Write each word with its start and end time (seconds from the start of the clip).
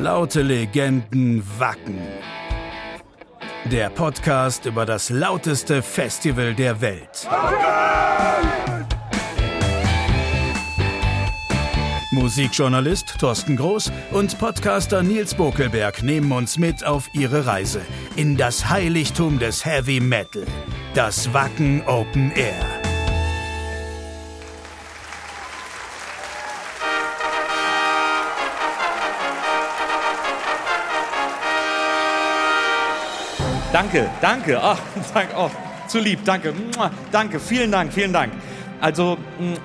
Laute 0.00 0.40
Legenden 0.40 1.42
Wacken. 1.58 1.98
Der 3.66 3.90
Podcast 3.90 4.64
über 4.64 4.86
das 4.86 5.10
lauteste 5.10 5.82
Festival 5.82 6.54
der 6.54 6.80
Welt. 6.80 7.28
Musikjournalist 12.12 13.18
Thorsten 13.20 13.58
Groß 13.58 13.92
und 14.12 14.38
Podcaster 14.38 15.02
Nils 15.02 15.34
Bokelberg 15.34 16.02
nehmen 16.02 16.32
uns 16.32 16.56
mit 16.56 16.82
auf 16.82 17.10
ihre 17.12 17.44
Reise 17.44 17.82
in 18.16 18.38
das 18.38 18.70
Heiligtum 18.70 19.38
des 19.38 19.66
Heavy 19.66 20.00
Metal, 20.00 20.46
das 20.94 21.30
Wacken 21.34 21.82
Open 21.86 22.32
Air. 22.32 22.79
Danke, 33.72 34.10
danke. 34.20 34.60
Ach, 34.60 34.78
danke, 35.14 35.34
oh, 35.36 35.50
zu 35.86 36.00
lieb, 36.00 36.24
danke. 36.24 36.52
Danke, 37.12 37.38
vielen 37.38 37.70
Dank, 37.70 37.92
vielen 37.92 38.12
Dank. 38.12 38.32
Also, 38.80 39.18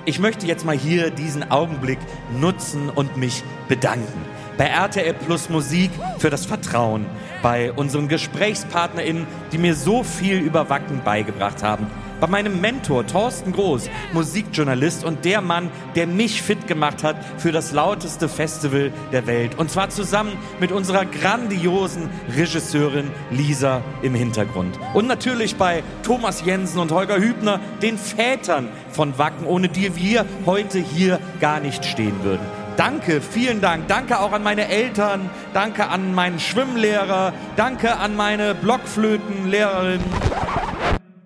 ich 0.04 0.18
möchte 0.18 0.46
jetzt 0.46 0.64
mal 0.64 0.76
hier 0.76 1.10
diesen 1.10 1.50
Augenblick 1.50 1.98
nutzen 2.38 2.90
und 2.90 3.16
mich 3.16 3.42
bedanken. 3.68 4.24
Bei 4.58 4.66
RTL 4.66 5.14
Plus 5.14 5.48
Musik 5.48 5.90
für 6.18 6.30
das 6.30 6.46
Vertrauen, 6.46 7.06
bei 7.42 7.72
unseren 7.72 8.08
GesprächspartnerInnen, 8.08 9.26
die 9.52 9.58
mir 9.58 9.74
so 9.74 10.04
viel 10.04 10.38
über 10.38 10.68
Wacken 10.70 11.02
beigebracht 11.02 11.62
haben 11.62 11.86
bei 12.20 12.26
meinem 12.26 12.60
Mentor 12.60 13.06
Thorsten 13.06 13.52
Groß, 13.52 13.90
Musikjournalist 14.12 15.04
und 15.04 15.24
der 15.24 15.40
Mann, 15.40 15.70
der 15.94 16.06
mich 16.06 16.42
fit 16.42 16.66
gemacht 16.66 17.02
hat 17.02 17.16
für 17.38 17.52
das 17.52 17.72
lauteste 17.72 18.28
Festival 18.28 18.92
der 19.12 19.26
Welt. 19.26 19.58
Und 19.58 19.70
zwar 19.70 19.90
zusammen 19.90 20.32
mit 20.60 20.72
unserer 20.72 21.04
grandiosen 21.04 22.08
Regisseurin 22.36 23.10
Lisa 23.30 23.82
im 24.02 24.14
Hintergrund. 24.14 24.78
Und 24.94 25.06
natürlich 25.06 25.56
bei 25.56 25.82
Thomas 26.02 26.44
Jensen 26.44 26.78
und 26.78 26.92
Holger 26.92 27.18
Hübner, 27.18 27.60
den 27.82 27.98
Vätern 27.98 28.68
von 28.90 29.18
Wacken, 29.18 29.46
ohne 29.46 29.68
die 29.68 29.96
wir 29.96 30.24
heute 30.46 30.78
hier 30.78 31.20
gar 31.40 31.60
nicht 31.60 31.84
stehen 31.84 32.22
würden. 32.22 32.46
Danke, 32.76 33.22
vielen 33.22 33.62
Dank. 33.62 33.88
Danke 33.88 34.20
auch 34.20 34.32
an 34.32 34.42
meine 34.42 34.68
Eltern. 34.68 35.30
Danke 35.54 35.88
an 35.88 36.14
meinen 36.14 36.38
Schwimmlehrer. 36.38 37.32
Danke 37.56 37.96
an 37.96 38.16
meine 38.16 38.54
Blockflötenlehrerin. 38.54 40.00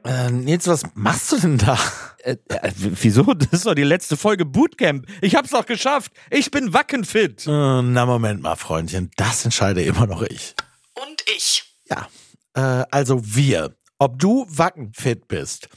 Äh, 0.05 0.31
Nils, 0.31 0.67
was 0.67 0.83
machst 0.95 1.33
du 1.33 1.39
denn 1.39 1.59
da? 1.59 1.79
Äh, 2.23 2.37
äh, 2.49 2.73
wieso? 2.77 3.23
Das 3.35 3.53
ist 3.53 3.67
doch 3.67 3.75
die 3.75 3.83
letzte 3.83 4.17
Folge 4.17 4.45
Bootcamp. 4.45 5.07
Ich 5.21 5.35
hab's 5.35 5.51
doch 5.51 5.67
geschafft. 5.67 6.13
Ich 6.31 6.51
bin 6.51 6.73
wackenfit. 6.73 7.47
Äh, 7.47 7.51
na, 7.83 8.07
Moment 8.07 8.43
mal, 8.43 8.57
Freundchen. 8.57 9.11
Das 9.17 9.45
entscheide 9.45 9.83
immer 9.83 10.07
noch 10.07 10.23
ich. 10.23 10.55
Und 10.95 11.25
ich. 11.37 11.65
Ja. 11.89 12.09
Äh, 12.55 12.87
also 12.91 13.21
wir. 13.23 13.75
Ob 13.99 14.19
du 14.19 14.47
wackenfit 14.49 15.29
bist 15.29 15.69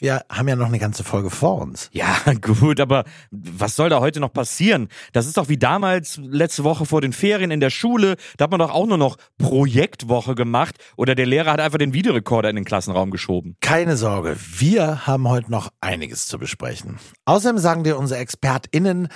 wir 0.00 0.24
haben 0.30 0.48
ja 0.48 0.56
noch 0.56 0.66
eine 0.66 0.78
ganze 0.78 1.04
Folge 1.04 1.30
vor 1.30 1.60
uns. 1.60 1.90
Ja, 1.92 2.16
gut, 2.40 2.80
aber 2.80 3.04
was 3.30 3.76
soll 3.76 3.88
da 3.88 4.00
heute 4.00 4.20
noch 4.20 4.32
passieren? 4.32 4.88
Das 5.12 5.26
ist 5.26 5.36
doch 5.36 5.48
wie 5.48 5.58
damals 5.58 6.18
letzte 6.22 6.64
Woche 6.64 6.86
vor 6.86 7.00
den 7.00 7.12
Ferien 7.12 7.50
in 7.50 7.60
der 7.60 7.70
Schule. 7.70 8.16
Da 8.36 8.44
hat 8.44 8.50
man 8.50 8.60
doch 8.60 8.70
auch 8.70 8.86
nur 8.86 8.98
noch 8.98 9.16
Projektwoche 9.38 10.34
gemacht 10.34 10.76
oder 10.96 11.14
der 11.14 11.26
Lehrer 11.26 11.52
hat 11.52 11.60
einfach 11.60 11.78
den 11.78 11.92
Videorekorder 11.92 12.50
in 12.50 12.56
den 12.56 12.64
Klassenraum 12.64 13.10
geschoben. 13.10 13.56
Keine 13.60 13.96
Sorge, 13.96 14.36
wir 14.38 15.06
haben 15.06 15.28
heute 15.28 15.50
noch 15.50 15.70
einiges 15.80 16.26
zu 16.26 16.38
besprechen. 16.38 16.98
Außerdem 17.24 17.58
sagen 17.58 17.84
dir 17.84 17.98
unsere 17.98 18.20
ExpertInnen, 18.20 19.08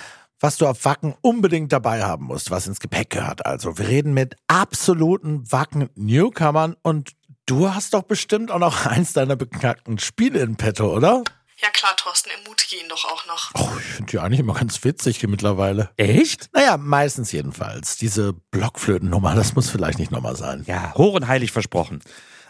was 0.43 0.57
du 0.57 0.67
auf 0.67 0.83
Wacken 0.83 1.15
unbedingt 1.21 1.71
dabei 1.71 2.03
haben 2.03 2.25
musst, 2.25 2.51
was 2.51 2.67
ins 2.67 2.81
Gepäck 2.81 3.11
gehört. 3.11 3.45
Also 3.45 3.77
wir 3.77 3.87
reden 3.87 4.13
mit 4.13 4.35
absoluten 4.47 5.49
Wacken-Newcomern 5.49 6.75
und 6.83 7.13
Du 7.45 7.73
hast 7.73 7.93
doch 7.93 8.03
bestimmt 8.03 8.51
auch 8.51 8.59
noch 8.59 8.85
eins 8.85 9.13
deiner 9.13 9.35
beknackten 9.35 9.99
Spiele 9.99 10.39
in 10.39 10.55
petto, 10.55 10.93
oder? 10.93 11.23
Ja 11.61 11.69
klar, 11.69 11.95
Thorsten, 11.97 12.29
ermutige 12.29 12.81
ihn 12.81 12.89
doch 12.89 13.05
auch 13.05 13.25
noch. 13.25 13.51
Oh, 13.55 13.77
ich 13.77 13.85
finde 13.85 14.11
die 14.11 14.19
eigentlich 14.19 14.39
immer 14.39 14.53
ganz 14.53 14.83
witzig 14.83 15.25
mittlerweile. 15.27 15.89
Echt? 15.97 16.49
Naja, 16.53 16.77
meistens 16.77 17.31
jedenfalls. 17.31 17.97
Diese 17.97 18.33
Blockflötennummer, 18.33 19.35
das 19.35 19.55
muss 19.55 19.69
vielleicht 19.69 19.99
nicht 19.99 20.11
nochmal 20.11 20.35
sein. 20.35 20.63
Ja, 20.67 20.93
hoch 20.95 21.13
und 21.13 21.27
heilig 21.27 21.51
versprochen. 21.51 22.01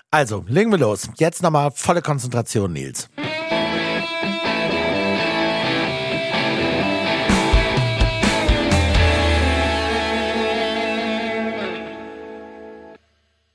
Also, 0.10 0.46
legen 0.48 0.72
wir 0.72 0.78
los. 0.80 1.10
Jetzt 1.18 1.42
nochmal 1.42 1.72
volle 1.72 2.02
Konzentration, 2.02 2.72
Nils. 2.74 3.10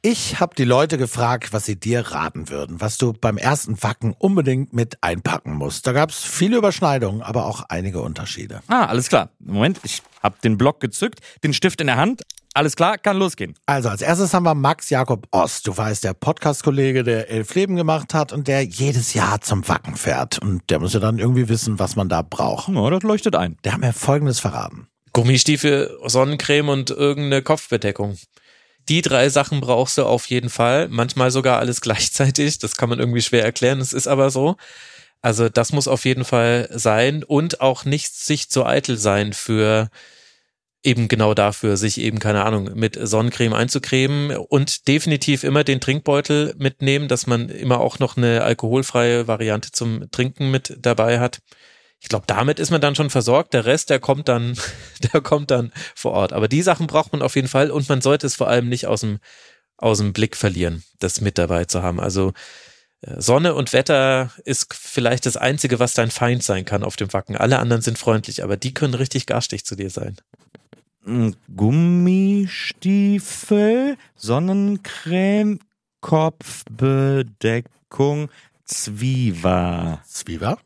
Ich 0.00 0.38
habe 0.38 0.54
die 0.54 0.64
Leute 0.64 0.96
gefragt, 0.96 1.52
was 1.52 1.66
sie 1.66 1.74
dir 1.74 2.06
raten 2.12 2.50
würden, 2.50 2.80
was 2.80 2.98
du 2.98 3.12
beim 3.12 3.36
ersten 3.36 3.82
Wacken 3.82 4.14
unbedingt 4.16 4.72
mit 4.72 5.02
einpacken 5.02 5.54
musst. 5.54 5.88
Da 5.88 5.92
gab 5.92 6.10
es 6.10 6.22
viele 6.22 6.56
Überschneidungen, 6.56 7.20
aber 7.20 7.46
auch 7.46 7.64
einige 7.68 8.00
Unterschiede. 8.00 8.60
Ah, 8.68 8.84
alles 8.84 9.08
klar. 9.08 9.30
Moment, 9.40 9.80
ich 9.82 10.02
habe 10.22 10.36
den 10.44 10.56
Block 10.56 10.78
gezückt, 10.78 11.18
den 11.42 11.52
Stift 11.52 11.80
in 11.80 11.88
der 11.88 11.96
Hand. 11.96 12.22
Alles 12.54 12.76
klar, 12.76 12.96
kann 12.96 13.16
losgehen. 13.16 13.54
Also 13.66 13.88
als 13.88 14.00
erstes 14.00 14.32
haben 14.34 14.44
wir 14.44 14.54
Max 14.54 14.88
Jakob 14.88 15.26
Ost. 15.32 15.66
Du 15.66 15.76
weißt, 15.76 16.04
der 16.04 16.14
Podcast-Kollege, 16.14 17.02
der 17.02 17.28
Elf 17.28 17.56
Leben 17.56 17.74
gemacht 17.74 18.14
hat 18.14 18.32
und 18.32 18.46
der 18.46 18.62
jedes 18.62 19.14
Jahr 19.14 19.40
zum 19.40 19.66
Wacken 19.66 19.96
fährt. 19.96 20.38
Und 20.38 20.62
der 20.70 20.78
muss 20.78 20.94
ja 20.94 21.00
dann 21.00 21.18
irgendwie 21.18 21.48
wissen, 21.48 21.80
was 21.80 21.96
man 21.96 22.08
da 22.08 22.22
braucht. 22.22 22.68
Ja, 22.68 22.88
das 22.90 23.02
leuchtet 23.02 23.34
ein. 23.34 23.56
Der 23.64 23.72
hat 23.72 23.80
mir 23.80 23.92
Folgendes 23.92 24.38
verraten. 24.38 24.86
Gummistiefel, 25.12 25.98
Sonnencreme 26.06 26.68
und 26.68 26.90
irgendeine 26.90 27.42
Kopfbedeckung 27.42 28.16
die 28.88 29.02
drei 29.02 29.28
Sachen 29.28 29.60
brauchst 29.60 29.98
du 29.98 30.04
auf 30.04 30.26
jeden 30.26 30.50
Fall. 30.50 30.88
Manchmal 30.88 31.30
sogar 31.30 31.58
alles 31.58 31.80
gleichzeitig. 31.82 32.58
Das 32.58 32.76
kann 32.76 32.88
man 32.88 32.98
irgendwie 32.98 33.22
schwer 33.22 33.44
erklären. 33.44 33.80
Es 33.80 33.92
ist 33.92 34.08
aber 34.08 34.30
so. 34.30 34.56
Also 35.20 35.48
das 35.48 35.72
muss 35.72 35.88
auf 35.88 36.04
jeden 36.04 36.24
Fall 36.24 36.68
sein 36.72 37.24
und 37.24 37.60
auch 37.60 37.84
nicht 37.84 38.14
sich 38.14 38.50
zu 38.50 38.64
eitel 38.64 38.96
sein 38.96 39.32
für 39.32 39.90
eben 40.84 41.08
genau 41.08 41.34
dafür, 41.34 41.76
sich 41.76 41.98
eben, 42.00 42.20
keine 42.20 42.44
Ahnung, 42.44 42.70
mit 42.74 42.96
Sonnencreme 43.00 43.52
einzucremen 43.52 44.36
und 44.36 44.86
definitiv 44.86 45.42
immer 45.42 45.64
den 45.64 45.80
Trinkbeutel 45.80 46.54
mitnehmen, 46.56 47.08
dass 47.08 47.26
man 47.26 47.48
immer 47.48 47.80
auch 47.80 47.98
noch 47.98 48.16
eine 48.16 48.42
alkoholfreie 48.44 49.26
Variante 49.26 49.72
zum 49.72 50.08
Trinken 50.12 50.50
mit 50.52 50.76
dabei 50.80 51.18
hat 51.18 51.40
ich 52.00 52.08
glaube, 52.08 52.24
damit 52.26 52.60
ist 52.60 52.70
man 52.70 52.80
dann 52.80 52.94
schon 52.94 53.10
versorgt. 53.10 53.54
Der 53.54 53.66
Rest, 53.66 53.90
der 53.90 53.98
kommt 53.98 54.28
dann, 54.28 54.56
der 55.12 55.20
kommt 55.20 55.50
dann 55.50 55.72
vor 55.94 56.12
Ort. 56.12 56.32
Aber 56.32 56.48
die 56.48 56.62
Sachen 56.62 56.86
braucht 56.86 57.12
man 57.12 57.22
auf 57.22 57.36
jeden 57.36 57.48
Fall 57.48 57.70
und 57.70 57.88
man 57.88 58.00
sollte 58.00 58.26
es 58.26 58.36
vor 58.36 58.48
allem 58.48 58.68
nicht 58.68 58.86
aus 58.86 59.00
dem, 59.00 59.18
aus 59.76 59.98
dem 59.98 60.12
Blick 60.12 60.36
verlieren, 60.36 60.84
das 60.98 61.20
mit 61.20 61.38
dabei 61.38 61.64
zu 61.64 61.82
haben. 61.82 62.00
Also 62.00 62.32
äh, 63.00 63.20
Sonne 63.20 63.54
und 63.54 63.72
Wetter 63.72 64.30
ist 64.44 64.72
vielleicht 64.74 65.26
das 65.26 65.36
Einzige, 65.36 65.80
was 65.80 65.94
dein 65.94 66.10
Feind 66.10 66.42
sein 66.42 66.64
kann 66.64 66.82
auf 66.84 66.96
dem 66.96 67.12
Wacken. 67.12 67.36
Alle 67.36 67.58
anderen 67.58 67.82
sind 67.82 67.98
freundlich, 67.98 68.44
aber 68.44 68.56
die 68.56 68.74
können 68.74 68.94
richtig 68.94 69.26
garstig 69.26 69.64
zu 69.64 69.76
dir 69.76 69.90
sein. 69.90 70.16
Gummistiefel, 71.56 73.96
Sonnencreme, 74.14 75.58
Kopfbedeckung, 76.00 78.30
Zwieber. 78.66 80.02
Zwieber? 80.06 80.58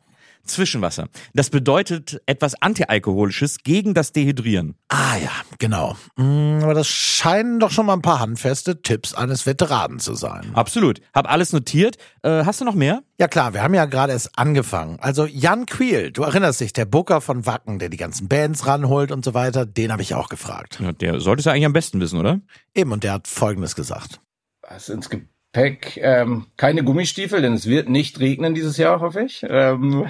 Zwischenwasser. 0.45 1.07
Das 1.33 1.49
bedeutet 1.49 2.21
etwas 2.25 2.61
Antialkoholisches 2.61 3.59
gegen 3.63 3.93
das 3.93 4.11
Dehydrieren. 4.11 4.75
Ah 4.89 5.17
ja, 5.17 5.31
genau. 5.57 5.95
Mm, 6.17 6.59
aber 6.61 6.73
das 6.73 6.87
scheinen 6.87 7.59
doch 7.59 7.71
schon 7.71 7.85
mal 7.85 7.93
ein 7.93 8.01
paar 8.01 8.19
handfeste 8.19 8.81
Tipps 8.81 9.13
eines 9.13 9.45
Veteranen 9.45 9.99
zu 9.99 10.15
sein. 10.15 10.51
Absolut. 10.53 11.01
Hab 11.13 11.31
alles 11.31 11.53
notiert. 11.53 11.97
Äh, 12.23 12.43
hast 12.45 12.61
du 12.61 12.65
noch 12.65 12.75
mehr? 12.75 13.03
Ja 13.19 13.27
klar, 13.27 13.53
wir 13.53 13.63
haben 13.63 13.73
ja 13.73 13.85
gerade 13.85 14.11
erst 14.11 14.37
angefangen. 14.37 14.97
Also 14.99 15.25
Jan 15.25 15.65
Quiel, 15.65 16.11
du 16.11 16.23
erinnerst 16.23 16.59
dich, 16.59 16.73
der 16.73 16.85
Booker 16.85 17.21
von 17.21 17.45
Wacken, 17.45 17.79
der 17.79 17.89
die 17.89 17.97
ganzen 17.97 18.27
Bands 18.27 18.67
ranholt 18.67 19.11
und 19.11 19.23
so 19.23 19.33
weiter, 19.33 19.65
den 19.65 19.91
habe 19.91 20.01
ich 20.01 20.13
auch 20.13 20.29
gefragt. 20.29 20.79
Ja, 20.81 20.91
der 20.91 21.19
sollte 21.19 21.39
es 21.39 21.45
ja 21.45 21.53
eigentlich 21.53 21.65
am 21.65 21.73
besten 21.73 22.01
wissen, 22.01 22.19
oder? 22.19 22.41
Eben, 22.75 22.91
und 22.91 23.03
der 23.03 23.13
hat 23.13 23.27
Folgendes 23.27 23.75
gesagt. 23.75 24.19
Was 24.61 24.89
ins 24.89 25.09
Gepäck? 25.09 25.97
Ähm, 25.97 26.47
keine 26.57 26.83
Gummistiefel, 26.83 27.41
denn 27.41 27.53
es 27.53 27.67
wird 27.67 27.87
nicht 27.87 28.19
regnen 28.19 28.53
dieses 28.53 28.77
Jahr, 28.77 28.99
hoffe 28.99 29.21
ich. 29.21 29.45
Ähm, 29.47 30.07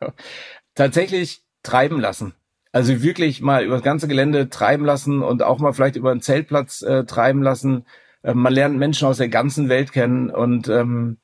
tatsächlich 0.74 1.42
treiben 1.62 2.00
lassen. 2.00 2.34
Also 2.72 3.02
wirklich 3.02 3.40
mal 3.40 3.64
über 3.64 3.74
das 3.74 3.82
ganze 3.82 4.06
Gelände 4.06 4.48
treiben 4.48 4.84
lassen 4.84 5.22
und 5.22 5.42
auch 5.42 5.58
mal 5.58 5.72
vielleicht 5.72 5.96
über 5.96 6.12
einen 6.12 6.22
Zeltplatz 6.22 6.82
äh, 6.82 7.04
treiben 7.04 7.42
lassen. 7.42 7.84
Äh, 8.22 8.34
man 8.34 8.52
lernt 8.52 8.78
Menschen 8.78 9.08
aus 9.08 9.18
der 9.18 9.28
ganzen 9.28 9.68
Welt 9.68 9.92
kennen 9.92 10.30
und 10.30 10.68
ähm, 10.68 11.18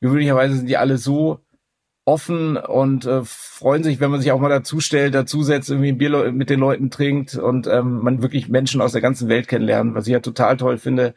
gewöhnlicherweise 0.00 0.56
sind 0.56 0.68
die 0.68 0.76
alle 0.76 0.98
so 0.98 1.40
offen 2.04 2.56
und 2.56 3.04
äh, 3.04 3.20
freuen 3.24 3.84
sich, 3.84 4.00
wenn 4.00 4.10
man 4.10 4.20
sich 4.20 4.32
auch 4.32 4.40
mal 4.40 4.48
dazustellt, 4.48 5.14
dazusetzt, 5.14 5.68
irgendwie 5.68 5.90
ein 5.90 5.98
Bier 5.98 6.32
mit 6.32 6.48
den 6.48 6.58
Leuten 6.58 6.90
trinkt 6.90 7.36
und 7.36 7.66
ähm, 7.66 8.00
man 8.02 8.22
wirklich 8.22 8.48
Menschen 8.48 8.80
aus 8.80 8.92
der 8.92 9.02
ganzen 9.02 9.28
Welt 9.28 9.46
kennenlernt, 9.46 9.94
was 9.94 10.06
ich 10.06 10.14
ja 10.14 10.20
total 10.20 10.56
toll 10.56 10.78
finde 10.78 11.14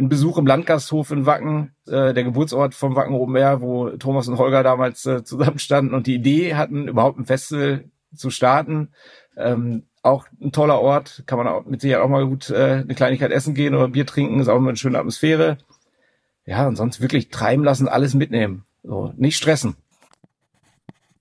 ein 0.00 0.08
Besuch 0.08 0.38
im 0.38 0.46
Landgasthof 0.46 1.10
in 1.10 1.26
Wacken, 1.26 1.74
äh, 1.86 2.14
der 2.14 2.24
Geburtsort 2.24 2.74
vom 2.74 2.96
Wacken 2.96 3.14
oben 3.14 3.32
Meer, 3.32 3.60
wo 3.60 3.90
Thomas 3.90 4.28
und 4.28 4.38
Holger 4.38 4.62
damals 4.62 5.04
äh, 5.06 5.22
zusammenstanden 5.22 5.94
und 5.94 6.06
die 6.06 6.14
Idee 6.14 6.54
hatten, 6.54 6.88
überhaupt 6.88 7.18
ein 7.18 7.26
Festival 7.26 7.84
zu 8.14 8.30
starten. 8.30 8.90
Ähm, 9.36 9.84
auch 10.02 10.26
ein 10.40 10.52
toller 10.52 10.80
Ort, 10.80 11.24
kann 11.26 11.38
man 11.38 11.46
auch 11.46 11.66
mit 11.66 11.82
Sicherheit 11.82 12.02
auch 12.02 12.08
mal 12.08 12.26
gut 12.26 12.50
äh, 12.50 12.82
eine 12.82 12.94
Kleinigkeit 12.94 13.30
essen 13.30 13.54
gehen 13.54 13.74
oder 13.74 13.88
Bier 13.88 14.06
trinken, 14.06 14.40
ist 14.40 14.48
auch 14.48 14.56
immer 14.56 14.70
eine 14.70 14.76
schöne 14.76 14.98
Atmosphäre. 14.98 15.58
Ja, 16.46 16.66
und 16.66 16.76
sonst 16.76 17.00
wirklich 17.00 17.28
treiben 17.28 17.62
lassen, 17.62 17.86
alles 17.86 18.14
mitnehmen. 18.14 18.64
So, 18.82 19.12
nicht 19.16 19.36
stressen. 19.36 19.76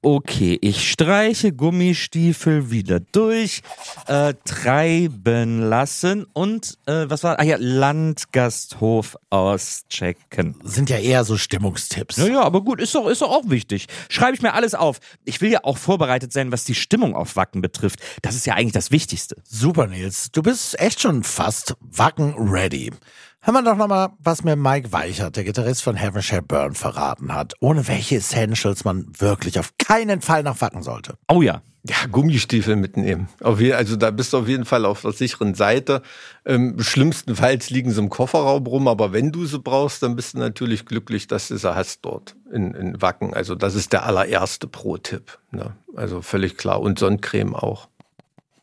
Okay, 0.02 0.58
ich 0.62 0.90
streiche 0.90 1.52
Gummistiefel 1.52 2.72
wieder 2.72 3.02
durch, 3.02 3.62
äh, 4.08 4.34
treiben 4.46 5.60
lassen 5.60 6.26
und 6.32 6.78
äh, 6.86 7.10
was 7.10 7.26
war? 7.26 7.38
Ah 7.38 7.44
ja, 7.44 7.58
Landgasthof 7.60 9.18
auschecken. 9.30 10.56
Sind 10.64 10.90
ja 10.90 11.00
eher 11.00 11.26
so 11.26 11.36
Stimmungstipps. 11.36 12.16
Ja, 12.16 12.28
ja, 12.28 12.42
aber 12.44 12.62
gut, 12.62 12.80
ist 12.80 12.96
doch, 12.96 13.10
ist 13.10 13.22
doch 13.22 13.30
auch 13.30 13.50
wichtig. 13.50 13.88
Schreibe 14.08 14.36
ich 14.36 14.42
mir 14.42 14.54
alles 14.54 14.74
auf. 14.74 15.00
Ich 15.26 15.42
will 15.42 15.52
ja 15.52 15.66
auch 15.66 15.78
vorbereitet 15.78 16.32
sein, 16.32 16.54
was 16.54 16.64
die 16.64 16.76
Stimmung 16.76 17.14
auf 17.14 17.36
Wacken 17.36 17.62
betrifft. 17.62 18.00
Das 18.22 18.36
ist 18.36 18.46
ja 18.46 18.54
eigentlich 18.54 18.72
das 18.72 18.92
Wichtigste. 18.92 19.36
Super, 19.44 19.88
Nils. 19.88 20.32
Du 20.32 20.42
bist 20.42 20.80
echt 20.80 21.02
schon 21.02 21.24
fast 21.24 21.76
Wacken 21.82 22.36
ready. 22.38 22.92
Hören 23.42 23.56
wir 23.56 23.64
doch 23.64 23.78
nochmal, 23.78 24.10
was 24.20 24.44
mir 24.44 24.58
Mike 24.58 24.92
Weichert, 24.92 25.38
der 25.38 25.46
Gitarrist 25.46 25.82
von 25.82 25.96
Heaven 25.96 26.22
Shall 26.22 26.42
Burn, 26.42 26.74
verraten 26.76 27.34
hat, 27.34 27.54
ohne 27.62 27.88
welche 27.88 28.18
Essentials 28.18 28.84
man 28.84 29.06
wirklich 29.18 29.58
auf 29.58 29.78
keinen 29.78 30.20
Fall 30.20 30.44
nach 30.44 30.60
Wacken 30.60 30.84
sollte. 30.84 31.14
Oh 31.30 31.42
ja. 31.42 31.62
Ja, 31.88 31.96
Gummistiefel 32.12 32.76
mitnehmen. 32.76 33.30
Also 33.40 33.96
da 33.96 34.12
bist 34.12 34.34
du 34.34 34.40
auf 34.40 34.50
jeden 34.50 34.66
Fall 34.66 34.84
auf 34.84 35.04
der 35.04 35.14
sicheren 35.14 35.54
Seite. 35.54 36.02
Ähm, 36.46 36.76
schlimmstenfalls 36.80 37.70
liegen 37.70 37.92
sie 37.92 38.02
im 38.02 38.10
Kofferraum 38.10 38.68
rum, 38.68 38.90
aber 38.90 39.14
wenn 39.14 39.32
du 39.32 39.46
sie 39.46 39.60
brauchst, 39.60 40.04
dann 40.04 40.18
bist 40.18 40.34
du 40.34 40.40
natürlich 40.40 40.86
glücklich, 40.86 41.28
dass 41.28 41.48
du 41.48 41.56
sie 41.56 41.74
hast 41.74 42.04
dort 42.04 42.36
in, 42.52 42.74
in 42.74 43.02
Wacken. 43.02 43.34
Also 43.34 43.56
das 43.56 43.76
ist 43.76 43.94
der 43.94 44.06
allererste 44.06 44.68
Pro-Tipp. 44.68 45.40
Ne? 45.52 45.74
Also 45.96 46.22
völlig 46.22 46.58
klar. 46.58 46.82
Und 46.82 47.00
Sonnencreme 47.00 47.56
auch. 47.56 47.88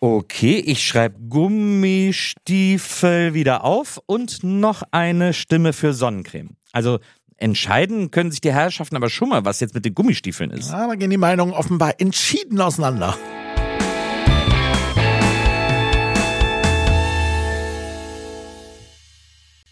Okay, 0.01 0.59
ich 0.59 0.87
schreibe 0.87 1.19
Gummistiefel 1.31 3.33
wieder 3.33 3.65
auf 3.65 3.99
und 4.05 4.45
noch 4.45 4.83
eine 4.91 5.33
Stimme 5.33 5.73
für 5.73 5.95
Sonnencreme. 5.95 6.51
Also 6.73 6.99
entscheiden 7.39 8.11
können 8.11 8.31
sich 8.31 8.43
die 8.43 8.53
Herrschaften 8.53 8.97
aber 8.97 9.09
schon 9.09 9.31
mal, 9.31 9.47
was 9.47 9.61
jetzt 9.61 9.75
mit 9.75 9.87
den 9.87 9.95
Gummistiefeln 9.95 10.51
ist. 10.51 10.71
Ja, 10.71 10.87
da 10.87 10.97
gehen 10.97 11.09
die 11.09 11.17
Meinungen 11.17 11.55
offenbar 11.55 11.95
entschieden 11.99 12.61
auseinander. 12.61 13.17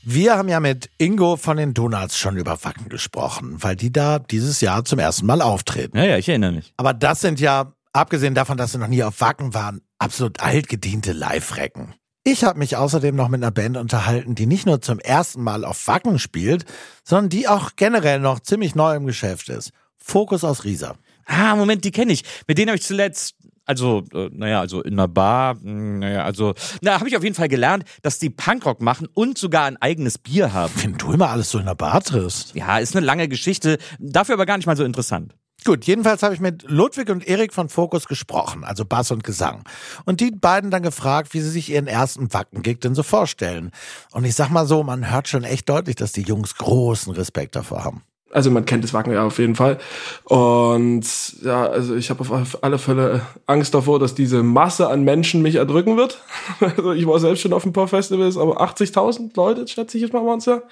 Wir 0.06 0.36
haben 0.36 0.48
ja 0.48 0.60
mit 0.60 0.88
Ingo 0.96 1.36
von 1.36 1.58
den 1.58 1.74
Donuts 1.74 2.18
schon 2.18 2.38
über 2.38 2.64
Wacken 2.64 2.88
gesprochen, 2.88 3.62
weil 3.62 3.76
die 3.76 3.92
da 3.92 4.18
dieses 4.18 4.62
Jahr 4.62 4.84
zum 4.84 4.98
ersten 4.98 5.26
Mal 5.26 5.42
auftreten. 5.42 5.98
Ja, 5.98 6.04
ja, 6.04 6.16
ich 6.16 6.28
erinnere 6.28 6.52
mich. 6.52 6.72
Aber 6.76 6.94
das 6.94 7.20
sind 7.20 7.40
ja, 7.40 7.74
abgesehen 7.94 8.34
davon, 8.34 8.58
dass 8.58 8.72
sie 8.72 8.78
noch 8.78 8.88
nie 8.88 9.02
auf 9.02 9.20
Wacken 9.22 9.54
waren, 9.54 9.80
absolut 9.98 10.40
altgediente 10.40 11.12
Live-Recken. 11.12 11.94
Ich 12.24 12.42
habe 12.44 12.58
mich 12.58 12.76
außerdem 12.76 13.14
noch 13.14 13.28
mit 13.28 13.42
einer 13.42 13.50
Band 13.50 13.76
unterhalten, 13.76 14.34
die 14.34 14.46
nicht 14.46 14.66
nur 14.66 14.80
zum 14.80 14.98
ersten 14.98 15.42
Mal 15.42 15.64
auf 15.64 15.86
Wacken 15.86 16.18
spielt, 16.18 16.64
sondern 17.04 17.28
die 17.28 17.48
auch 17.48 17.72
generell 17.76 18.18
noch 18.18 18.40
ziemlich 18.40 18.74
neu 18.74 18.94
im 18.94 19.06
Geschäft 19.06 19.48
ist. 19.50 19.72
Fokus 19.98 20.42
aus 20.42 20.64
Riesa. 20.64 20.96
Ah, 21.26 21.54
Moment, 21.54 21.84
die 21.84 21.90
kenne 21.90 22.12
ich. 22.12 22.24
Mit 22.46 22.58
denen 22.58 22.68
habe 22.68 22.78
ich 22.78 22.84
zuletzt, 22.84 23.34
also, 23.66 24.04
äh, 24.12 24.30
naja, 24.32 24.60
also 24.60 24.82
in 24.82 24.94
einer 24.94 25.08
Bar, 25.08 25.56
mh, 25.60 25.98
naja, 25.98 26.24
also, 26.24 26.54
na, 26.80 26.98
habe 26.98 27.08
ich 27.08 27.16
auf 27.16 27.22
jeden 27.22 27.34
Fall 27.34 27.48
gelernt, 27.48 27.84
dass 28.02 28.18
die 28.18 28.30
Punkrock 28.30 28.80
machen 28.80 29.08
und 29.14 29.38
sogar 29.38 29.64
ein 29.64 29.76
eigenes 29.76 30.18
Bier 30.18 30.52
haben. 30.52 30.72
Wenn 30.76 30.98
du 30.98 31.12
immer 31.12 31.30
alles 31.30 31.50
so 31.50 31.58
in 31.58 31.66
der 31.66 31.74
Bar 31.74 32.02
triffst. 32.02 32.54
Ja, 32.54 32.78
ist 32.78 32.96
eine 32.96 33.04
lange 33.04 33.28
Geschichte, 33.28 33.78
dafür 33.98 34.34
aber 34.34 34.46
gar 34.46 34.56
nicht 34.56 34.66
mal 34.66 34.76
so 34.76 34.84
interessant. 34.84 35.34
Gut, 35.64 35.86
jedenfalls 35.86 36.22
habe 36.22 36.34
ich 36.34 36.40
mit 36.40 36.64
Ludwig 36.68 37.08
und 37.08 37.26
Erik 37.26 37.54
von 37.54 37.70
Fokus 37.70 38.06
gesprochen, 38.06 38.64
also 38.64 38.84
Bass 38.84 39.10
und 39.10 39.24
Gesang. 39.24 39.64
Und 40.04 40.20
die 40.20 40.30
beiden 40.30 40.70
dann 40.70 40.82
gefragt, 40.82 41.32
wie 41.32 41.40
sie 41.40 41.48
sich 41.48 41.70
ihren 41.70 41.86
ersten 41.86 42.34
Wacken-Gig 42.34 42.80
denn 42.80 42.94
so 42.94 43.02
vorstellen. 43.02 43.70
Und 44.12 44.24
ich 44.24 44.34
sag 44.34 44.50
mal 44.50 44.66
so, 44.66 44.82
man 44.82 45.10
hört 45.10 45.26
schon 45.26 45.42
echt 45.42 45.70
deutlich, 45.70 45.96
dass 45.96 46.12
die 46.12 46.20
Jungs 46.20 46.56
großen 46.56 47.14
Respekt 47.14 47.56
davor 47.56 47.82
haben. 47.82 48.02
Also 48.30 48.50
man 48.50 48.66
kennt 48.66 48.84
das 48.84 48.92
Wacken 48.92 49.12
ja 49.12 49.24
auf 49.24 49.38
jeden 49.38 49.54
Fall. 49.54 49.78
Und 50.24 51.06
ja, 51.42 51.66
also 51.66 51.94
ich 51.94 52.10
habe 52.10 52.20
auf 52.28 52.62
alle 52.62 52.78
Fälle 52.78 53.22
Angst 53.46 53.72
davor, 53.72 53.98
dass 53.98 54.14
diese 54.14 54.42
Masse 54.42 54.88
an 54.88 55.02
Menschen 55.02 55.40
mich 55.40 55.54
erdrücken 55.54 55.96
wird. 55.96 56.20
Also 56.60 56.92
ich 56.92 57.06
war 57.06 57.18
selbst 57.20 57.40
schon 57.40 57.52
auf 57.54 57.64
ein 57.64 57.72
paar 57.72 57.88
Festivals, 57.88 58.36
aber 58.36 58.60
80.000 58.60 59.30
Leute, 59.34 59.66
schätze 59.66 59.96
ich 59.96 60.02
jetzt 60.02 60.12
mal, 60.12 60.26
waren 60.26 60.40
es 60.40 60.46
ja. 60.46 60.62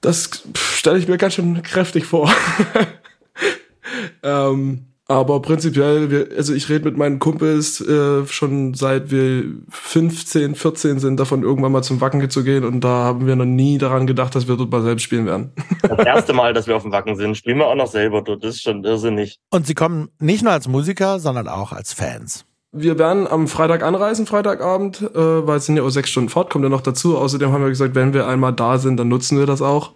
Das 0.00 0.30
stelle 0.54 0.98
ich 0.98 1.08
mir 1.08 1.18
ganz 1.18 1.34
schön 1.34 1.62
kräftig 1.62 2.06
vor. 2.06 2.32
ähm, 4.22 4.92
aber 5.08 5.42
prinzipiell, 5.42 6.10
wir, 6.10 6.28
also 6.36 6.54
ich 6.54 6.70
rede 6.70 6.86
mit 6.86 6.96
meinen 6.96 7.18
Kumpels 7.18 7.80
äh, 7.80 8.24
schon 8.26 8.72
seit 8.72 9.10
wir 9.10 9.44
15, 9.68 10.54
14 10.54 11.00
sind, 11.00 11.20
davon 11.20 11.42
irgendwann 11.42 11.72
mal 11.72 11.82
zum 11.82 12.00
Wacken 12.00 12.30
zu 12.30 12.44
gehen 12.44 12.64
und 12.64 12.80
da 12.80 12.88
haben 12.88 13.26
wir 13.26 13.36
noch 13.36 13.44
nie 13.44 13.78
daran 13.78 14.06
gedacht, 14.06 14.34
dass 14.34 14.48
wir 14.48 14.56
dort 14.56 14.70
mal 14.70 14.80
selbst 14.82 15.02
spielen 15.02 15.26
werden. 15.26 15.52
Das 15.82 16.06
erste 16.06 16.32
Mal, 16.32 16.54
dass 16.54 16.66
wir 16.66 16.76
auf 16.76 16.82
dem 16.82 16.92
Wacken 16.92 17.16
sind, 17.16 17.36
spielen 17.36 17.58
wir 17.58 17.66
auch 17.66 17.74
noch 17.74 17.88
selber 17.88 18.22
dort. 18.22 18.42
Das 18.42 18.54
ist 18.54 18.62
schon 18.62 18.84
irrsinnig. 18.84 19.38
Und 19.50 19.66
sie 19.66 19.74
kommen 19.74 20.08
nicht 20.18 20.42
nur 20.42 20.52
als 20.52 20.68
Musiker, 20.68 21.18
sondern 21.18 21.48
auch 21.48 21.72
als 21.72 21.92
Fans. 21.92 22.46
Wir 22.70 22.98
werden 22.98 23.26
am 23.26 23.48
Freitag 23.48 23.82
anreisen, 23.82 24.24
Freitagabend, 24.24 25.02
äh, 25.02 25.46
weil 25.46 25.58
es 25.58 25.66
sind 25.66 25.76
ja 25.76 25.82
auch 25.82 25.90
sechs 25.90 26.08
Stunden 26.08 26.30
Fahrt, 26.30 26.48
kommt 26.48 26.64
ja 26.64 26.70
noch 26.70 26.80
dazu. 26.80 27.18
Außerdem 27.18 27.52
haben 27.52 27.62
wir 27.62 27.68
gesagt, 27.68 27.94
wenn 27.94 28.14
wir 28.14 28.26
einmal 28.26 28.54
da 28.54 28.78
sind, 28.78 28.96
dann 28.96 29.08
nutzen 29.08 29.38
wir 29.38 29.44
das 29.44 29.60
auch 29.60 29.92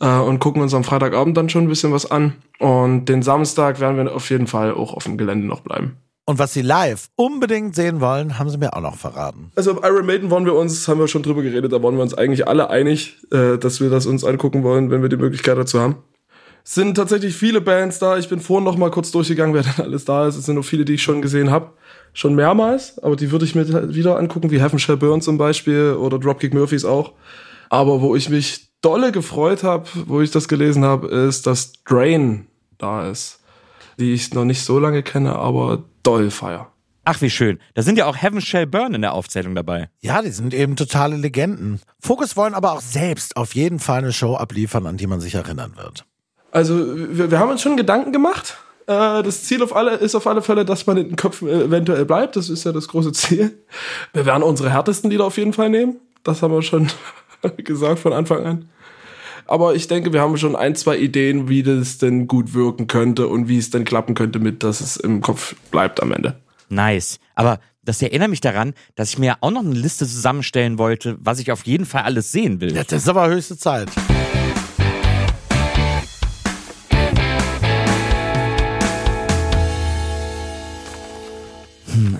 äh, 0.00 0.18
und 0.18 0.38
gucken 0.38 0.62
uns 0.62 0.74
am 0.74 0.84
Freitagabend 0.84 1.36
dann 1.36 1.48
schon 1.48 1.64
ein 1.64 1.68
bisschen 1.68 1.92
was 1.92 2.10
an. 2.10 2.34
Und 2.58 3.06
den 3.06 3.22
Samstag 3.22 3.80
werden 3.80 3.96
wir 3.96 4.14
auf 4.14 4.30
jeden 4.30 4.46
Fall 4.46 4.72
auch 4.72 4.94
auf 4.94 5.04
dem 5.04 5.18
Gelände 5.18 5.46
noch 5.46 5.60
bleiben. 5.60 5.96
Und 6.28 6.40
was 6.40 6.52
sie 6.52 6.62
live 6.62 7.08
unbedingt 7.14 7.76
sehen 7.76 8.00
wollen, 8.00 8.36
haben 8.36 8.50
sie 8.50 8.58
mir 8.58 8.74
auch 8.74 8.80
noch 8.80 8.96
verraten. 8.96 9.52
Also 9.54 9.72
auf 9.72 9.84
Iron 9.84 10.06
Maiden 10.06 10.28
wollen 10.28 10.44
wir 10.44 10.54
uns, 10.54 10.88
haben 10.88 10.98
wir 10.98 11.06
schon 11.06 11.22
drüber 11.22 11.42
geredet, 11.42 11.72
da 11.72 11.80
wollen 11.82 11.94
wir 11.94 12.02
uns 12.02 12.14
eigentlich 12.14 12.48
alle 12.48 12.68
einig, 12.68 13.16
äh, 13.30 13.58
dass 13.58 13.80
wir 13.80 13.90
das 13.90 14.06
uns 14.06 14.24
angucken 14.24 14.64
wollen, 14.64 14.90
wenn 14.90 15.02
wir 15.02 15.08
die 15.08 15.16
Möglichkeit 15.16 15.56
dazu 15.56 15.78
haben. 15.80 15.96
Es 16.64 16.74
sind 16.74 16.96
tatsächlich 16.96 17.36
viele 17.36 17.60
Bands 17.60 18.00
da. 18.00 18.18
Ich 18.18 18.28
bin 18.28 18.40
vorhin 18.40 18.64
noch 18.64 18.76
mal 18.76 18.90
kurz 18.90 19.12
durchgegangen, 19.12 19.54
wer 19.54 19.62
denn 19.76 19.84
alles 19.84 20.04
da 20.04 20.26
ist. 20.26 20.34
Es 20.34 20.46
sind 20.46 20.56
noch 20.56 20.64
viele, 20.64 20.84
die 20.84 20.94
ich 20.94 21.02
schon 21.02 21.22
gesehen 21.22 21.52
habe. 21.52 21.70
Schon 22.12 22.34
mehrmals, 22.34 22.98
aber 23.04 23.14
die 23.14 23.30
würde 23.30 23.44
ich 23.44 23.54
mir 23.54 23.94
wieder 23.94 24.18
angucken, 24.18 24.50
wie 24.50 24.60
Heaven 24.60 24.80
Shall 24.80 24.96
Burn 24.96 25.20
zum 25.20 25.38
Beispiel 25.38 25.92
oder 25.92 26.18
Dropkick 26.18 26.52
Murphys 26.52 26.84
auch. 26.84 27.12
Aber 27.68 28.00
wo 28.00 28.16
ich 28.16 28.30
mich 28.30 28.65
dolle 28.82 29.12
gefreut 29.12 29.62
habe, 29.62 29.86
wo 30.06 30.20
ich 30.20 30.30
das 30.30 30.48
gelesen 30.48 30.84
habe, 30.84 31.08
ist, 31.08 31.46
dass 31.46 31.72
Drain 31.84 32.46
da 32.78 33.08
ist. 33.08 33.40
Die 33.98 34.12
ich 34.12 34.34
noch 34.34 34.44
nicht 34.44 34.62
so 34.62 34.78
lange 34.78 35.02
kenne, 35.02 35.36
aber 35.36 35.84
doll 36.02 36.30
feier. 36.30 36.70
Ach, 37.08 37.20
wie 37.22 37.30
schön. 37.30 37.60
Da 37.74 37.82
sind 37.82 37.98
ja 37.98 38.06
auch 38.06 38.16
Heaven 38.16 38.40
Shall 38.40 38.66
Burn 38.66 38.92
in 38.92 39.00
der 39.00 39.12
Aufzählung 39.12 39.54
dabei. 39.54 39.88
Ja, 40.00 40.22
die 40.22 40.30
sind 40.30 40.52
eben 40.52 40.74
totale 40.74 41.16
Legenden. 41.16 41.80
Fokus 42.00 42.36
wollen 42.36 42.52
aber 42.52 42.72
auch 42.72 42.80
selbst 42.80 43.36
auf 43.36 43.54
jeden 43.54 43.78
Fall 43.78 43.98
eine 43.98 44.12
Show 44.12 44.34
abliefern, 44.34 44.86
an 44.86 44.96
die 44.96 45.06
man 45.06 45.20
sich 45.20 45.36
erinnern 45.36 45.74
wird. 45.76 46.04
Also, 46.50 46.74
wir, 46.76 47.30
wir 47.30 47.38
haben 47.38 47.50
uns 47.50 47.62
schon 47.62 47.76
Gedanken 47.76 48.12
gemacht. 48.12 48.58
Äh, 48.88 49.22
das 49.22 49.44
Ziel 49.44 49.62
auf 49.62 49.74
alle, 49.74 49.94
ist 49.94 50.16
auf 50.16 50.26
alle 50.26 50.42
Fälle, 50.42 50.64
dass 50.64 50.86
man 50.86 50.96
in 50.96 51.08
den 51.10 51.16
Köpfen 51.16 51.48
eventuell 51.48 52.04
bleibt. 52.04 52.34
Das 52.34 52.48
ist 52.48 52.64
ja 52.64 52.72
das 52.72 52.88
große 52.88 53.12
Ziel. 53.12 53.64
Wir 54.12 54.26
werden 54.26 54.42
unsere 54.42 54.70
härtesten 54.70 55.08
Lieder 55.08 55.26
auf 55.26 55.38
jeden 55.38 55.52
Fall 55.52 55.70
nehmen. 55.70 56.00
Das 56.24 56.42
haben 56.42 56.52
wir 56.52 56.62
schon 56.62 56.88
gesagt 57.58 57.98
von 57.98 58.12
Anfang 58.12 58.44
an. 58.44 58.68
Aber 59.46 59.74
ich 59.74 59.86
denke, 59.86 60.12
wir 60.12 60.20
haben 60.20 60.36
schon 60.36 60.56
ein, 60.56 60.74
zwei 60.74 60.98
Ideen, 60.98 61.48
wie 61.48 61.62
das 61.62 61.98
denn 61.98 62.26
gut 62.26 62.52
wirken 62.52 62.88
könnte 62.88 63.28
und 63.28 63.48
wie 63.48 63.58
es 63.58 63.70
denn 63.70 63.84
klappen 63.84 64.14
könnte 64.14 64.40
mit, 64.40 64.62
dass 64.62 64.80
es 64.80 64.96
im 64.96 65.20
Kopf 65.20 65.54
bleibt 65.70 66.02
am 66.02 66.12
Ende. 66.12 66.40
Nice. 66.68 67.20
Aber 67.36 67.60
das 67.84 68.02
erinnert 68.02 68.30
mich 68.30 68.40
daran, 68.40 68.74
dass 68.96 69.10
ich 69.10 69.18
mir 69.18 69.36
auch 69.40 69.52
noch 69.52 69.64
eine 69.64 69.74
Liste 69.74 70.06
zusammenstellen 70.06 70.78
wollte, 70.78 71.16
was 71.20 71.38
ich 71.38 71.52
auf 71.52 71.64
jeden 71.64 71.86
Fall 71.86 72.02
alles 72.02 72.32
sehen 72.32 72.60
will. 72.60 72.74
Ja, 72.74 72.82
das 72.82 73.02
ist 73.02 73.08
aber 73.08 73.28
höchste 73.28 73.56
Zeit. 73.56 73.88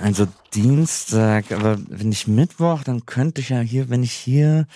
Also 0.03 0.27
Dienstag, 0.55 1.53
aber 1.53 1.79
wenn 1.89 2.13
ich 2.13 2.27
Mittwoch, 2.27 2.83
dann 2.85 3.07
könnte 3.07 3.41
ich 3.41 3.51
ja 3.51 3.61
hier, 3.61 3.89
wenn 3.89 4.03
ich 4.03 4.13
hier, 4.13 4.67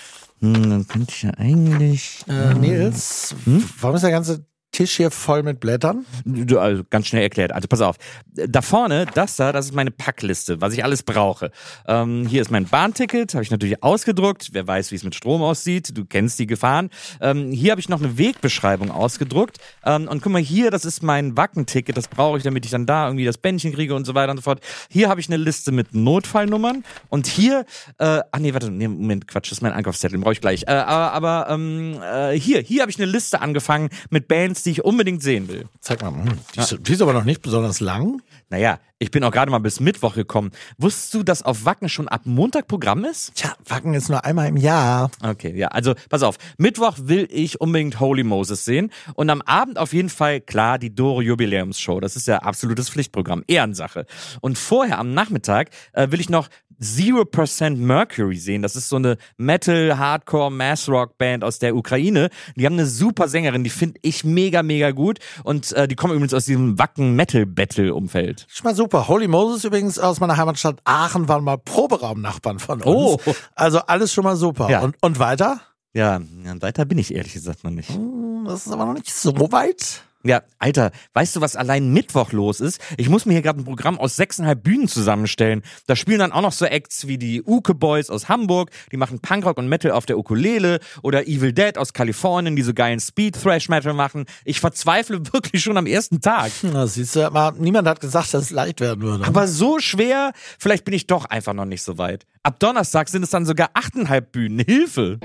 hm, 0.41 0.71
dann 0.71 0.89
könnte 0.89 1.13
ich 1.15 1.23
ja 1.23 1.31
eigentlich. 1.31 2.25
Äh, 2.29 2.55
Nils, 2.55 3.35
warum 3.81 3.97
ist 3.97 4.03
der 4.03 4.11
ganze 4.11 4.45
Tisch 4.73 4.97
hier 4.97 5.11
voll 5.11 5.43
mit 5.43 5.61
Blättern? 5.61 6.07
Du, 6.25 6.59
Also 6.59 6.83
ganz 6.89 7.07
schnell 7.09 7.23
erklärt. 7.23 7.53
Also 7.53 7.69
pass 7.69 7.81
auf. 7.81 7.97
Da 8.27 8.63
vorne, 8.63 9.07
das 9.15 9.37
da, 9.37 9.53
das 9.53 9.67
ist 9.67 9.75
meine 9.75 9.91
Packliste, 9.91 10.61
was 10.61 10.73
ich 10.73 10.85
alles 10.85 11.03
brauche. 11.03 11.51
Ähm, 11.87 12.27
hier 12.27 12.43
ist 12.43 12.51
mein 12.51 12.67
Bahnticket, 12.67 13.35
habe 13.35 13.43
ich 13.43 13.51
natürlich 13.51 13.83
ausgedruckt. 13.83 14.51
Wer 14.53 14.67
weiß, 14.67 14.91
wie 14.91 14.97
es 14.97 15.05
mit 15.05 15.15
Strom 15.15 15.43
aussieht. 15.43 15.97
Du 15.97 16.05
kennst 16.05 16.39
die 16.39 16.47
Gefahren. 16.47 16.91
Ähm, 17.21 17.51
hier 17.53 17.73
habe 17.73 17.81
ich 17.81 17.89
noch 17.89 18.01
eine 18.01 18.19
Wegbeschreibung 18.19 18.91
ausgedruckt. 18.91 19.59
Ähm, 19.85 20.09
und 20.09 20.23
guck 20.23 20.33
mal, 20.33 20.43
hier, 20.43 20.71
das 20.71 20.85
ist 20.85 21.03
mein 21.03 21.37
Wackenticket. 21.37 21.97
Das 21.97 22.09
brauche 22.09 22.39
ich, 22.39 22.45
damit 22.45 22.65
ich 22.65 22.71
dann 22.71 22.87
da 22.87 23.07
irgendwie 23.07 23.25
das 23.25 23.39
Bändchen 23.39 23.73
kriege 23.73 23.95
und 23.95 24.05
so 24.05 24.15
weiter 24.15 24.31
und 24.31 24.39
so 24.39 24.43
fort. 24.43 24.61
Hier 24.89 25.09
habe 25.09 25.21
ich 25.21 25.29
eine 25.29 25.37
Liste 25.37 25.73
mit 25.73 25.95
Notfallnummern. 25.95 26.85
Und 27.09 27.27
hier, 27.27 27.67
äh, 27.99 28.21
ach 28.31 28.39
nee, 28.39 28.53
warte, 28.53 28.71
nee, 28.71 28.89
Moment, 28.89 29.27
Quatsch, 29.29 29.51
das 29.51 29.59
ist 29.59 29.63
mein 29.63 29.73
Einkaufszettel, 29.73 30.19
brauche 30.19 30.33
ich 30.33 30.41
gleich. 30.41 30.65
Äh, 30.65 30.73
aber 30.73 31.21
aber 31.21 31.51
ähm, 31.51 32.01
äh, 32.03 32.39
hier, 32.39 32.61
hier 32.61 32.83
habe 32.83 32.91
ich 32.91 32.99
eine 32.99 33.11
Liste 33.11 33.41
angefangen 33.41 33.91
mit 34.11 34.29
Bands, 34.29 34.60
die 34.67 34.71
die 34.71 34.75
ich 34.75 34.85
unbedingt 34.85 35.21
sehen 35.21 35.49
will. 35.49 35.67
Zeig 35.81 36.01
mal, 36.01 36.13
hm, 36.13 36.39
die, 36.55 36.61
ist, 36.61 36.79
die 36.81 36.93
ist 36.93 37.03
aber 37.03 37.13
noch 37.13 37.25
nicht 37.25 37.43
besonders 37.43 37.81
lang. 37.81 38.23
Naja, 38.51 38.79
ich 39.01 39.11
bin 39.11 39.25
auch 39.25 39.33
gerade 39.33 39.51
mal 39.51 39.59
bis 39.59 39.81
Mittwoch 39.81 40.15
gekommen. 40.15 40.53
Wusstest 40.79 41.15
du, 41.15 41.23
dass 41.25 41.43
auf 41.43 41.65
Wacken 41.65 41.89
schon 41.89 42.07
ab 42.07 42.23
Montag 42.25 42.69
Programm 42.69 43.05
ist? 43.05 43.35
Tja, 43.35 43.53
Wacken 43.67 43.95
ist 43.95 44.09
nur 44.11 44.25
einmal 44.25 44.47
im 44.47 44.57
Jahr. 44.57 45.11
Okay, 45.23 45.57
ja, 45.57 45.69
also 45.69 45.95
pass 46.09 46.23
auf. 46.23 46.37
Mittwoch 46.57 46.99
will 47.03 47.27
ich 47.31 47.61
unbedingt 47.61 47.99
Holy 47.99 48.23
Moses 48.23 48.65
sehen 48.65 48.91
und 49.15 49.29
am 49.29 49.43
Abend 49.43 49.79
auf 49.79 49.93
jeden 49.93 50.09
Fall, 50.09 50.41
klar, 50.41 50.79
die 50.79 50.95
Doro 50.95 51.21
Jubiläumsshow. 51.21 51.99
Das 51.99 52.15
ist 52.15 52.29
ja 52.29 52.39
absolutes 52.39 52.91
Pflichtprogramm, 52.91 53.43
Ehrensache. 53.49 54.07
Und 54.41 54.57
vorher 54.57 54.99
am 54.99 55.15
Nachmittag 55.15 55.71
äh, 55.93 56.13
will 56.13 56.21
ich 56.21 56.29
noch 56.29 56.49
0% 56.81 57.77
Mercury 57.77 58.37
sehen. 58.37 58.63
Das 58.63 58.77
ist 58.77 58.89
so 58.89 58.97
eine 58.97 59.17
Metal, 59.37 59.99
Hardcore, 59.99 60.51
Mass 60.51 60.89
Rock 60.89 61.19
Band 61.19 61.45
aus 61.45 61.59
der 61.59 61.77
Ukraine. 61.77 62.31
Die 62.57 62.67
haben 62.67 62.75
eine 62.75 62.87
super 62.87 63.29
Sängerin, 63.29 63.65
die 63.65 63.71
finde 63.71 63.99
ich 64.03 64.25
mega, 64.25 64.63
mega 64.63 64.91
gut. 64.91 65.19
Und 65.45 65.73
äh, 65.73 65.87
die 65.87 65.97
kommen 65.97 66.15
übrigens 66.15 66.35
aus 66.35 66.47
diesem 66.47 66.79
Wacken 66.79 67.15
Metal 67.17 67.47
Battle 67.47 67.95
Umfeld. 67.95 68.47
Schon 68.49 68.65
mal 68.65 68.75
super. 68.75 69.09
Holy 69.09 69.29
Moses 69.29 69.65
übrigens 69.65 69.99
aus 69.99 70.21
meiner 70.21 70.37
Heimatstadt 70.37 70.79
Aachen 70.85 71.29
waren 71.29 71.45
mal 71.45 71.59
Proberaumnachbarn 71.59 72.59
von 72.59 72.81
uns. 72.83 72.87
Oh. 73.27 73.35
Also 73.55 73.81
alles 73.81 74.13
schon 74.13 74.25
mal 74.25 74.37
super. 74.37 74.71
Ja. 74.71 74.81
Und, 74.81 74.97
und 75.03 75.19
weiter? 75.19 75.61
Ja, 75.93 76.21
ja, 76.45 76.63
weiter 76.63 76.85
bin 76.85 76.99
ich 76.99 77.15
ehrlich 77.15 77.33
gesagt 77.33 77.65
noch 77.65 77.71
nicht. 77.73 77.91
Hm, 77.91 78.45
Das 78.47 78.67
ist 78.67 78.73
aber 78.73 78.87
noch 78.87 78.95
nicht 78.95 79.13
so 79.13 79.35
weit. 79.53 80.05
Ja, 80.23 80.43
Alter, 80.59 80.91
weißt 81.15 81.37
du, 81.37 81.41
was 81.41 81.57
allein 81.57 81.95
Mittwoch 81.95 82.33
los 82.33 82.61
ist? 82.61 82.79
Ich 82.99 83.09
muss 83.09 83.25
mir 83.25 83.33
hier 83.33 83.43
gerade 83.43 83.59
ein 83.61 83.65
Programm 83.65 83.99
aus 83.99 84.17
sechseinhalb 84.17 84.63
Bühnen 84.63 84.87
zusammenstellen. 84.87 85.63
Da 85.87 85.97
spielen 85.97 86.19
dann 86.19 86.33
auch 86.33 86.43
noch 86.43 86.53
so 86.53 86.67
Acts 86.67 87.07
wie 87.07 87.17
die 87.17 87.43
Uke 87.43 87.75
Boys 87.75 88.11
aus 88.11 88.29
Hamburg, 88.29 88.71
die 88.93 88.99
machen 88.99 89.21
Punkrock 89.21 89.57
und 89.57 89.69
Metal 89.69 89.93
auf 89.93 90.05
der 90.05 90.19
Ukulele 90.19 90.81
oder 91.03 91.27
Evil 91.27 91.55
Dead 91.55 91.79
aus 91.79 91.95
Kalifornien, 91.95 92.55
die 92.55 92.63
so 92.63 92.75
geilen 92.75 93.01
Speed 93.01 93.43
Thrash 93.43 93.71
Metal 93.71 93.95
machen. 93.95 94.27
Ich 94.45 94.61
verzweifle 94.61 95.21
wirklich 95.33 95.63
schon 95.63 95.79
am 95.79 95.87
ersten 95.87 96.21
Tag. 96.21 96.53
Na, 96.63 96.87
siehst 96.87 97.17
du, 97.17 97.25
aber 97.25 97.55
niemand 97.57 97.89
hat 97.89 98.01
gesagt, 98.01 98.35
dass 98.35 98.43
es 98.43 98.51
leicht 98.51 98.81
werden 98.81 99.01
würde. 99.01 99.27
Aber 99.27 99.49
so 99.49 99.79
schwer, 99.79 100.33
vielleicht 100.59 100.85
bin 100.85 100.93
ich 100.93 101.07
doch 101.07 101.25
einfach 101.25 101.55
noch 101.55 101.65
nicht 101.65 101.83
so 101.83 101.97
weit. 101.97 102.27
Ab 102.43 102.61
Donnerstag 102.61 103.09
sind 103.09 103.23
es 103.23 103.31
dann 103.31 103.47
sogar 103.47 103.71
achteinhalb 103.73 104.33
Bühnen. 104.33 104.59
Hilfe! 104.59 105.19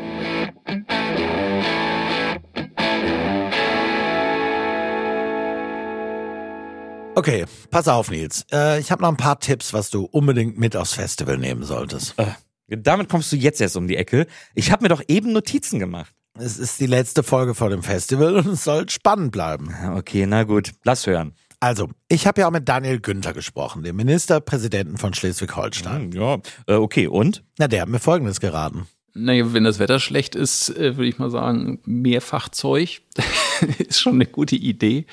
Okay, 7.17 7.45
pass 7.71 7.87
auf, 7.87 8.11
Nils. 8.11 8.45
Äh, 8.51 8.81
ich 8.81 8.91
habe 8.91 9.01
noch 9.01 9.09
ein 9.09 9.15
paar 9.15 9.39
Tipps, 9.39 9.71
was 9.71 9.89
du 9.89 10.03
unbedingt 10.03 10.59
mit 10.59 10.75
aufs 10.75 10.93
Festival 10.93 11.37
nehmen 11.37 11.63
solltest. 11.63 12.13
Äh, 12.17 12.25
damit 12.67 13.07
kommst 13.07 13.31
du 13.31 13.37
jetzt 13.37 13.61
erst 13.61 13.77
um 13.77 13.87
die 13.87 13.95
Ecke. 13.95 14.27
Ich 14.53 14.69
habe 14.69 14.83
mir 14.83 14.89
doch 14.89 15.01
eben 15.07 15.31
Notizen 15.31 15.79
gemacht. 15.79 16.13
Es 16.37 16.57
ist 16.57 16.81
die 16.81 16.87
letzte 16.87 17.23
Folge 17.23 17.55
vor 17.55 17.69
dem 17.69 17.83
Festival 17.83 18.35
und 18.35 18.47
es 18.47 18.65
soll 18.65 18.89
spannend 18.89 19.31
bleiben. 19.31 19.73
Okay, 19.95 20.25
na 20.25 20.43
gut, 20.43 20.71
lass 20.83 21.07
hören. 21.07 21.33
Also, 21.61 21.87
ich 22.09 22.27
habe 22.27 22.41
ja 22.41 22.47
auch 22.47 22.51
mit 22.51 22.67
Daniel 22.67 22.99
Günther 22.99 23.33
gesprochen, 23.33 23.83
dem 23.83 23.95
Ministerpräsidenten 23.95 24.97
von 24.97 25.13
Schleswig-Holstein. 25.13 26.11
Ja, 26.11 26.39
äh, 26.67 26.73
okay, 26.73 27.07
und? 27.07 27.45
Na, 27.57 27.69
der 27.69 27.83
hat 27.83 27.89
mir 27.89 27.99
Folgendes 27.99 28.41
geraten. 28.41 28.87
Naja, 29.13 29.53
wenn 29.53 29.63
das 29.63 29.79
Wetter 29.79 30.01
schlecht 30.01 30.35
ist, 30.35 30.69
äh, 30.71 30.97
würde 30.97 31.07
ich 31.07 31.17
mal 31.17 31.31
sagen, 31.31 31.79
Mehrfachzeug 31.85 32.99
ist 33.77 33.99
schon 33.99 34.15
eine 34.15 34.25
gute 34.25 34.55
Idee. 34.55 35.05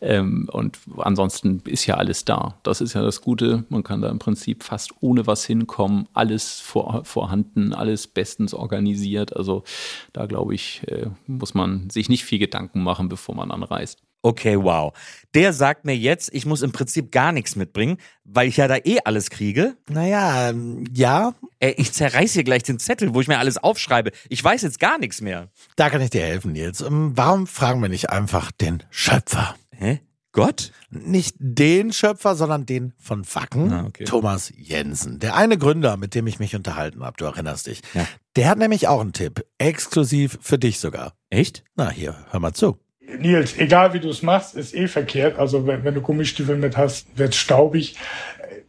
Ähm, 0.00 0.48
und 0.52 0.78
ansonsten 0.98 1.62
ist 1.66 1.86
ja 1.86 1.96
alles 1.96 2.24
da. 2.24 2.58
Das 2.62 2.80
ist 2.80 2.94
ja 2.94 3.02
das 3.02 3.20
Gute. 3.20 3.64
Man 3.68 3.82
kann 3.82 4.00
da 4.00 4.08
im 4.08 4.18
Prinzip 4.18 4.62
fast 4.62 4.92
ohne 5.00 5.26
was 5.26 5.44
hinkommen. 5.44 6.08
Alles 6.12 6.60
vor, 6.60 7.04
vorhanden, 7.04 7.72
alles 7.72 8.06
bestens 8.06 8.54
organisiert. 8.54 9.36
Also 9.36 9.64
da 10.12 10.26
glaube 10.26 10.54
ich, 10.54 10.82
äh, 10.88 11.06
muss 11.26 11.54
man 11.54 11.90
sich 11.90 12.08
nicht 12.08 12.24
viel 12.24 12.38
Gedanken 12.38 12.82
machen, 12.82 13.08
bevor 13.08 13.34
man 13.34 13.50
anreist. 13.50 14.02
Okay, 14.26 14.56
wow. 14.60 14.92
Der 15.34 15.52
sagt 15.52 15.84
mir 15.84 15.96
jetzt, 15.96 16.30
ich 16.34 16.46
muss 16.46 16.62
im 16.62 16.72
Prinzip 16.72 17.12
gar 17.12 17.30
nichts 17.30 17.54
mitbringen, 17.54 17.98
weil 18.24 18.48
ich 18.48 18.56
ja 18.56 18.66
da 18.66 18.76
eh 18.76 18.98
alles 19.04 19.30
kriege. 19.30 19.76
Naja, 19.88 20.48
ähm, 20.50 20.84
ja, 20.92 21.34
Ey, 21.60 21.74
ich 21.78 21.92
zerreiß 21.92 22.32
hier 22.32 22.42
gleich 22.42 22.64
den 22.64 22.80
Zettel, 22.80 23.14
wo 23.14 23.20
ich 23.20 23.28
mir 23.28 23.38
alles 23.38 23.56
aufschreibe. 23.56 24.10
Ich 24.28 24.42
weiß 24.42 24.62
jetzt 24.62 24.80
gar 24.80 24.98
nichts 24.98 25.20
mehr. 25.20 25.48
da 25.76 25.90
kann 25.90 26.00
ich 26.00 26.10
dir 26.10 26.22
helfen, 26.22 26.52
Nils. 26.52 26.80
Ähm, 26.80 27.12
Warum 27.14 27.46
fragen 27.46 27.80
wir 27.80 27.88
nicht 27.88 28.10
einfach 28.10 28.50
den 28.50 28.82
Schöpfer? 28.90 29.54
Hä? 29.70 30.00
Gott? 30.32 30.72
Nicht 30.90 31.36
den 31.38 31.92
Schöpfer, 31.92 32.34
sondern 32.34 32.66
den 32.66 32.92
von 32.98 33.24
Wacken, 33.32 33.72
Ah, 33.72 33.86
okay. 33.86 34.04
Thomas 34.04 34.52
Jensen. 34.56 35.20
Der 35.20 35.36
eine 35.36 35.56
Gründer, 35.56 35.96
mit 35.96 36.14
dem 36.16 36.26
ich 36.26 36.40
mich 36.40 36.56
unterhalten 36.56 37.04
habe, 37.04 37.16
du 37.16 37.24
erinnerst 37.26 37.68
dich. 37.68 37.80
Ja. 37.94 38.06
Der 38.34 38.48
hat 38.48 38.58
nämlich 38.58 38.88
auch 38.88 39.00
einen 39.00 39.12
Tipp, 39.14 39.46
exklusiv 39.58 40.36
für 40.42 40.58
dich 40.58 40.78
sogar. 40.80 41.12
Echt? 41.30 41.62
Na, 41.76 41.90
hier, 41.90 42.16
hör 42.30 42.40
mal 42.40 42.52
zu. 42.52 42.76
Nils, 43.06 43.56
egal 43.56 43.92
wie 43.92 44.00
du 44.00 44.08
es 44.08 44.22
machst, 44.22 44.54
ist 44.56 44.74
eh 44.74 44.88
verkehrt. 44.88 45.38
Also 45.38 45.66
wenn, 45.66 45.84
wenn 45.84 45.94
du 45.94 46.00
Gummistiefel 46.00 46.56
mit 46.56 46.76
hast, 46.76 47.16
wird 47.16 47.34
staubig. 47.34 47.96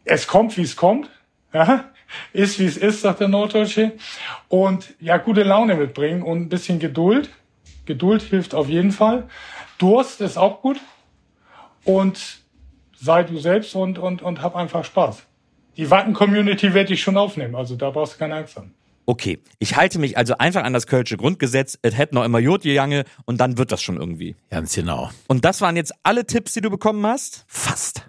Es 0.05 0.27
kommt, 0.27 0.57
wie 0.57 0.61
es 0.61 0.75
kommt. 0.75 1.09
Ja? 1.53 1.85
Ist, 2.33 2.59
wie 2.59 2.65
es 2.65 2.77
ist, 2.77 3.01
sagt 3.01 3.19
der 3.19 3.27
Norddeutsche. 3.27 3.93
Und 4.47 4.93
ja, 4.99 5.17
gute 5.17 5.43
Laune 5.43 5.75
mitbringen 5.75 6.21
und 6.21 6.41
ein 6.41 6.49
bisschen 6.49 6.79
Geduld. 6.79 7.29
Geduld 7.85 8.21
hilft 8.21 8.53
auf 8.53 8.69
jeden 8.69 8.91
Fall. 8.91 9.27
Durst 9.77 10.21
ist 10.21 10.37
auch 10.37 10.61
gut. 10.61 10.77
Und 11.83 12.39
sei 12.99 13.23
du 13.23 13.37
selbst 13.39 13.75
und, 13.75 13.97
und, 13.97 14.21
und 14.21 14.41
hab 14.41 14.55
einfach 14.55 14.85
Spaß. 14.85 15.23
Die 15.77 15.89
Wacken-Community 15.89 16.73
wird 16.73 16.89
dich 16.89 17.01
schon 17.01 17.17
aufnehmen. 17.17 17.55
Also 17.55 17.75
da 17.75 17.89
brauchst 17.89 18.15
du 18.15 18.17
keine 18.19 18.35
Angst 18.35 18.55
haben. 18.55 18.73
Okay, 19.09 19.39
ich 19.57 19.77
halte 19.77 19.99
mich 19.99 20.17
also 20.17 20.37
einfach 20.37 20.65
an 20.65 20.73
das 20.73 20.85
Kölsche 20.85 21.15
Grundgesetz, 21.15 21.79
es 21.81 21.97
hätte 21.97 22.13
noch 22.13 22.25
immer 22.25 22.39
Jod 22.39 22.63
gegangen 22.63 23.05
und 23.23 23.39
dann 23.39 23.57
wird 23.57 23.71
das 23.71 23.81
schon 23.81 23.95
irgendwie. 23.95 24.35
Ganz 24.49 24.75
genau. 24.75 25.09
Und 25.27 25.45
das 25.45 25.61
waren 25.61 25.77
jetzt 25.77 25.93
alle 26.03 26.27
Tipps, 26.27 26.53
die 26.53 26.59
du 26.59 26.69
bekommen 26.69 27.07
hast? 27.07 27.45
Fast. 27.47 28.05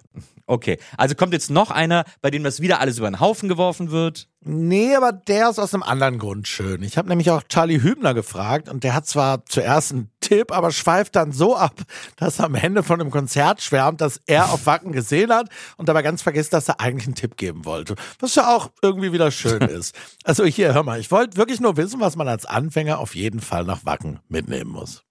Okay, 0.49 0.78
also 0.97 1.14
kommt 1.14 1.35
jetzt 1.35 1.50
noch 1.50 1.71
einer, 1.71 2.05
bei 2.23 2.31
dem 2.31 2.43
das 2.43 2.62
wieder 2.62 2.81
alles 2.81 2.97
über 2.97 3.11
den 3.11 3.21
Haufen 3.21 3.50
geworfen 3.50 3.90
wird? 3.90 4.28
Nee, 4.40 4.95
aber 4.95 5.12
der 5.12 5.50
ist 5.50 5.59
aus 5.59 5.75
einem 5.75 5.83
anderen 5.83 6.19
Grund 6.19 6.49
schön. 6.49 6.83
Ich 6.83 6.97
habe 6.97 7.07
nämlich 7.07 7.31
auch 7.31 7.43
Charlie 7.43 7.83
Hübner 7.83 8.14
gefragt 8.14 8.71
und 8.71 8.83
der 8.83 8.95
hat 8.95 9.07
zwar 9.07 9.45
zuerst 9.45 9.93
einen 9.93 10.11
Tipp, 10.21 10.50
aber 10.50 10.71
schweift 10.71 11.17
dann 11.17 11.33
so 11.33 11.55
ab, 11.55 11.75
dass 12.17 12.38
er 12.38 12.47
am 12.47 12.55
Ende 12.55 12.83
von 12.83 12.99
einem 12.99 13.11
Konzert 13.11 13.61
schwärmt, 13.61 14.00
dass 14.00 14.23
er 14.25 14.50
auf 14.50 14.64
Wacken 14.64 14.93
gesehen 14.93 15.31
hat 15.35 15.50
und 15.76 15.90
dabei 15.90 16.00
ganz 16.00 16.23
vergisst, 16.23 16.55
dass 16.55 16.67
er 16.69 16.81
eigentlich 16.81 17.09
einen 17.09 17.14
Tipp 17.14 17.37
geben 17.37 17.67
wollte. 17.67 17.97
Was 18.19 18.35
ja 18.35 18.57
auch 18.57 18.71
irgendwie 18.81 19.12
wieder 19.12 19.31
schön 19.31 19.61
ist. 19.69 19.95
Also 20.25 20.47
hier, 20.47 20.73
hör 20.73 20.83
mal, 20.83 20.99
ich 20.99 21.11
wollte 21.11 21.37
wirklich 21.37 21.61
nur 21.61 21.76
wissen, 21.76 22.00
was 22.00 22.17
man 22.17 22.26
als 22.26 22.47
Anfänger 22.47 23.00
auf 23.00 23.14
jeden 23.14 23.40
Fall 23.40 23.64
nach 23.64 23.85
Wacken 23.85 24.21
mitnehmen 24.28 24.71
muss. 24.71 25.02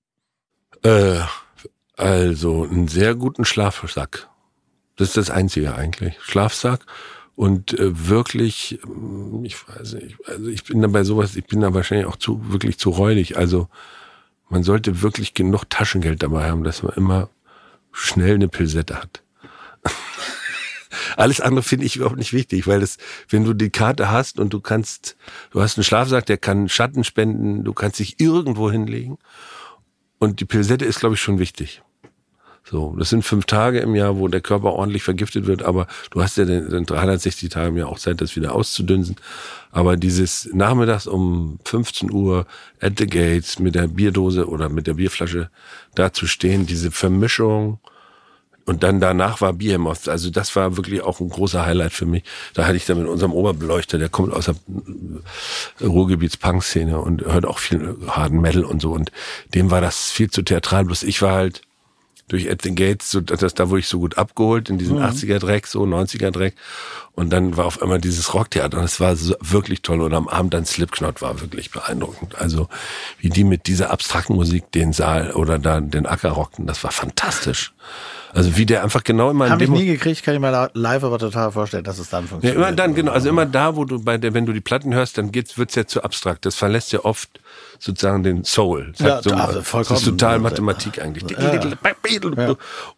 Äh, 0.81 1.19
also 1.95 2.63
einen 2.63 2.87
sehr 2.87 3.13
guten 3.13 3.45
Schlafsack. 3.45 4.29
Das 4.97 5.09
ist 5.09 5.17
das 5.17 5.29
Einzige 5.29 5.75
eigentlich. 5.75 6.15
Schlafsack 6.21 6.85
und 7.37 7.79
äh, 7.79 8.09
wirklich, 8.09 8.79
ähm, 8.83 9.45
ich 9.45 9.55
weiß 9.67 9.93
nicht, 9.93 10.17
also 10.25 10.47
ich 10.47 10.63
bin 10.63 10.81
da 10.81 10.87
bei 10.87 11.03
sowas, 11.03 11.35
ich 11.35 11.45
bin 11.45 11.61
da 11.61 11.73
wahrscheinlich 11.73 12.07
auch 12.07 12.15
zu 12.15 12.51
wirklich 12.51 12.79
zu 12.79 12.89
räudig. 12.89 13.37
Also 13.37 13.69
man 14.49 14.63
sollte 14.63 15.03
wirklich 15.03 15.35
genug 15.35 15.69
Taschengeld 15.69 16.23
dabei 16.23 16.49
haben, 16.49 16.63
dass 16.63 16.81
man 16.81 16.93
immer 16.93 17.29
schnell 17.91 18.35
eine 18.35 18.47
Pilsette 18.47 18.95
hat. 18.95 19.23
Alles 21.15 21.39
andere 21.39 21.61
finde 21.61 21.85
ich 21.85 21.95
überhaupt 21.95 22.17
nicht 22.17 22.33
wichtig, 22.33 22.65
weil 22.65 22.79
das, 22.79 22.97
wenn 23.29 23.43
du 23.43 23.53
die 23.53 23.69
Karte 23.69 24.09
hast 24.09 24.39
und 24.39 24.51
du 24.51 24.59
kannst, 24.59 25.15
du 25.51 25.61
hast 25.61 25.77
einen 25.77 25.83
Schlafsack, 25.83 26.25
der 26.25 26.37
kann 26.37 26.69
Schatten 26.69 27.03
spenden, 27.03 27.63
du 27.63 27.73
kannst 27.73 27.99
dich 27.99 28.19
irgendwo 28.19 28.71
hinlegen. 28.71 29.19
Und 30.17 30.39
die 30.39 30.45
Pilsette 30.45 30.85
ist, 30.85 30.99
glaube 30.99 31.13
ich, 31.13 31.21
schon 31.21 31.37
wichtig. 31.37 31.83
So, 32.69 32.95
das 32.97 33.09
sind 33.09 33.23
fünf 33.23 33.45
Tage 33.45 33.79
im 33.79 33.95
Jahr, 33.95 34.17
wo 34.17 34.27
der 34.27 34.41
Körper 34.41 34.73
ordentlich 34.73 35.01
vergiftet 35.01 35.47
wird, 35.47 35.63
aber 35.63 35.87
du 36.11 36.21
hast 36.21 36.37
ja 36.37 36.43
den 36.43 36.85
360 36.85 37.49
Tage 37.49 37.69
im 37.69 37.77
Jahr 37.77 37.87
auch 37.87 37.97
Zeit, 37.99 38.19
das 38.19 38.35
wieder 38.35 38.53
auszudünsen. 38.53 39.15
Aber 39.71 39.95
dieses 39.95 40.49
nachmittags 40.53 41.07
um 41.07 41.59
15 41.63 42.11
Uhr 42.11 42.45
at 42.81 42.97
the 42.97 43.07
gates 43.07 43.59
mit 43.59 43.75
der 43.75 43.87
Bierdose 43.87 44.47
oder 44.49 44.67
mit 44.67 44.85
der 44.85 44.95
Bierflasche 44.95 45.49
da 45.95 46.11
zu 46.11 46.27
stehen, 46.27 46.65
diese 46.65 46.91
Vermischung 46.91 47.79
und 48.65 48.83
dann 48.83 48.99
danach 48.99 49.39
war 49.39 49.53
Behemoth. 49.53 50.09
Also 50.09 50.29
das 50.29 50.53
war 50.57 50.75
wirklich 50.75 51.01
auch 51.01 51.21
ein 51.21 51.29
großer 51.29 51.65
Highlight 51.65 51.93
für 51.93 52.05
mich. 52.05 52.23
Da 52.53 52.65
hatte 52.65 52.75
ich 52.75 52.85
dann 52.85 52.99
mit 52.99 53.07
unserem 53.07 53.31
Oberbeleuchter, 53.31 53.97
der 53.97 54.09
kommt 54.09 54.33
aus 54.33 54.45
der 54.45 54.55
Ruhrgebiets-Punk-Szene 55.79 56.99
und 56.99 57.23
hört 57.23 57.45
auch 57.45 57.59
viel 57.59 57.95
harten 58.07 58.41
Metal 58.41 58.65
und 58.65 58.81
so. 58.81 58.91
Und 58.91 59.13
dem 59.53 59.71
war 59.71 59.79
das 59.79 60.11
viel 60.11 60.29
zu 60.29 60.41
theatral. 60.41 60.83
Bloß 60.83 61.03
ich 61.03 61.21
war 61.21 61.31
halt 61.31 61.61
durch 62.27 62.47
the 62.61 62.75
Gates, 62.75 63.11
so, 63.11 63.21
das, 63.21 63.53
da 63.53 63.69
wurde 63.69 63.79
ich 63.79 63.87
so 63.87 63.99
gut 63.99 64.17
abgeholt 64.17 64.69
in 64.69 64.77
diesem 64.77 64.97
80er-Dreck, 64.97 65.65
so 65.65 65.83
90er-Dreck. 65.83 66.55
Und 67.17 67.31
dann 67.31 67.57
war 67.57 67.65
auf 67.65 67.81
einmal 67.81 67.99
dieses 67.99 68.35
Rocktheater 68.35 68.77
und 68.77 68.83
es 68.83 68.99
war 68.99 69.15
so, 69.15 69.33
wirklich 69.41 69.81
toll. 69.81 70.01
Und 70.01 70.13
am 70.13 70.27
Abend 70.27 70.53
dann 70.53 70.65
Slipknot 70.65 71.19
war 71.23 71.41
wirklich 71.41 71.71
beeindruckend. 71.71 72.35
Also 72.39 72.69
wie 73.17 73.29
die 73.29 73.43
mit 73.43 73.65
dieser 73.65 73.89
abstrakten 73.89 74.35
Musik 74.35 74.71
den 74.71 74.93
Saal 74.93 75.31
oder 75.31 75.57
da 75.57 75.81
den 75.81 76.05
Acker 76.05 76.29
rockten, 76.29 76.67
das 76.67 76.83
war 76.83 76.91
fantastisch. 76.91 77.73
Also 78.33 78.55
wie 78.57 78.65
der 78.67 78.83
einfach 78.83 79.03
genau 79.03 79.31
immer 79.31 79.45
in 79.45 79.51
Habe 79.51 79.63
ich 79.63 79.69
nie 79.69 79.85
gekriegt, 79.85 80.21
kann 80.21 80.35
ich 80.35 80.39
mir 80.41 80.69
live 80.73 81.03
aber 81.03 81.17
total 81.17 81.51
vorstellen, 81.51 81.85
dass 81.85 81.97
es 81.97 82.09
dann 82.09 82.25
Ja, 82.25 82.29
funktioniert. 82.29 82.57
immer 82.57 82.71
dann, 82.71 82.93
genau. 82.93 83.13
Also 83.13 83.29
immer 83.29 83.45
da, 83.47 83.75
wo 83.75 83.85
du 83.85 84.03
bei 84.03 84.17
der, 84.17 84.33
wenn 84.35 84.45
du 84.45 84.53
die 84.53 84.61
Platten 84.61 84.93
hörst, 84.93 85.17
dann 85.17 85.31
geht's, 85.31 85.57
wird's 85.57 85.73
ja 85.73 85.87
zu 85.87 86.03
abstrakt. 86.03 86.45
Das 86.45 86.53
verlässt 86.53 86.91
ja 86.91 87.03
oft 87.03 87.39
sozusagen 87.79 88.23
den 88.23 88.43
Soul. 88.43 88.93
Ja, 88.99 89.21
Sagt 89.21 89.23
so, 89.23 89.31
also 89.31 89.53
das 89.59 89.67
vollkommen. 89.67 89.97
ist 89.99 90.05
total 90.05 90.39
Mathematik 90.39 91.01
eigentlich. 91.01 91.35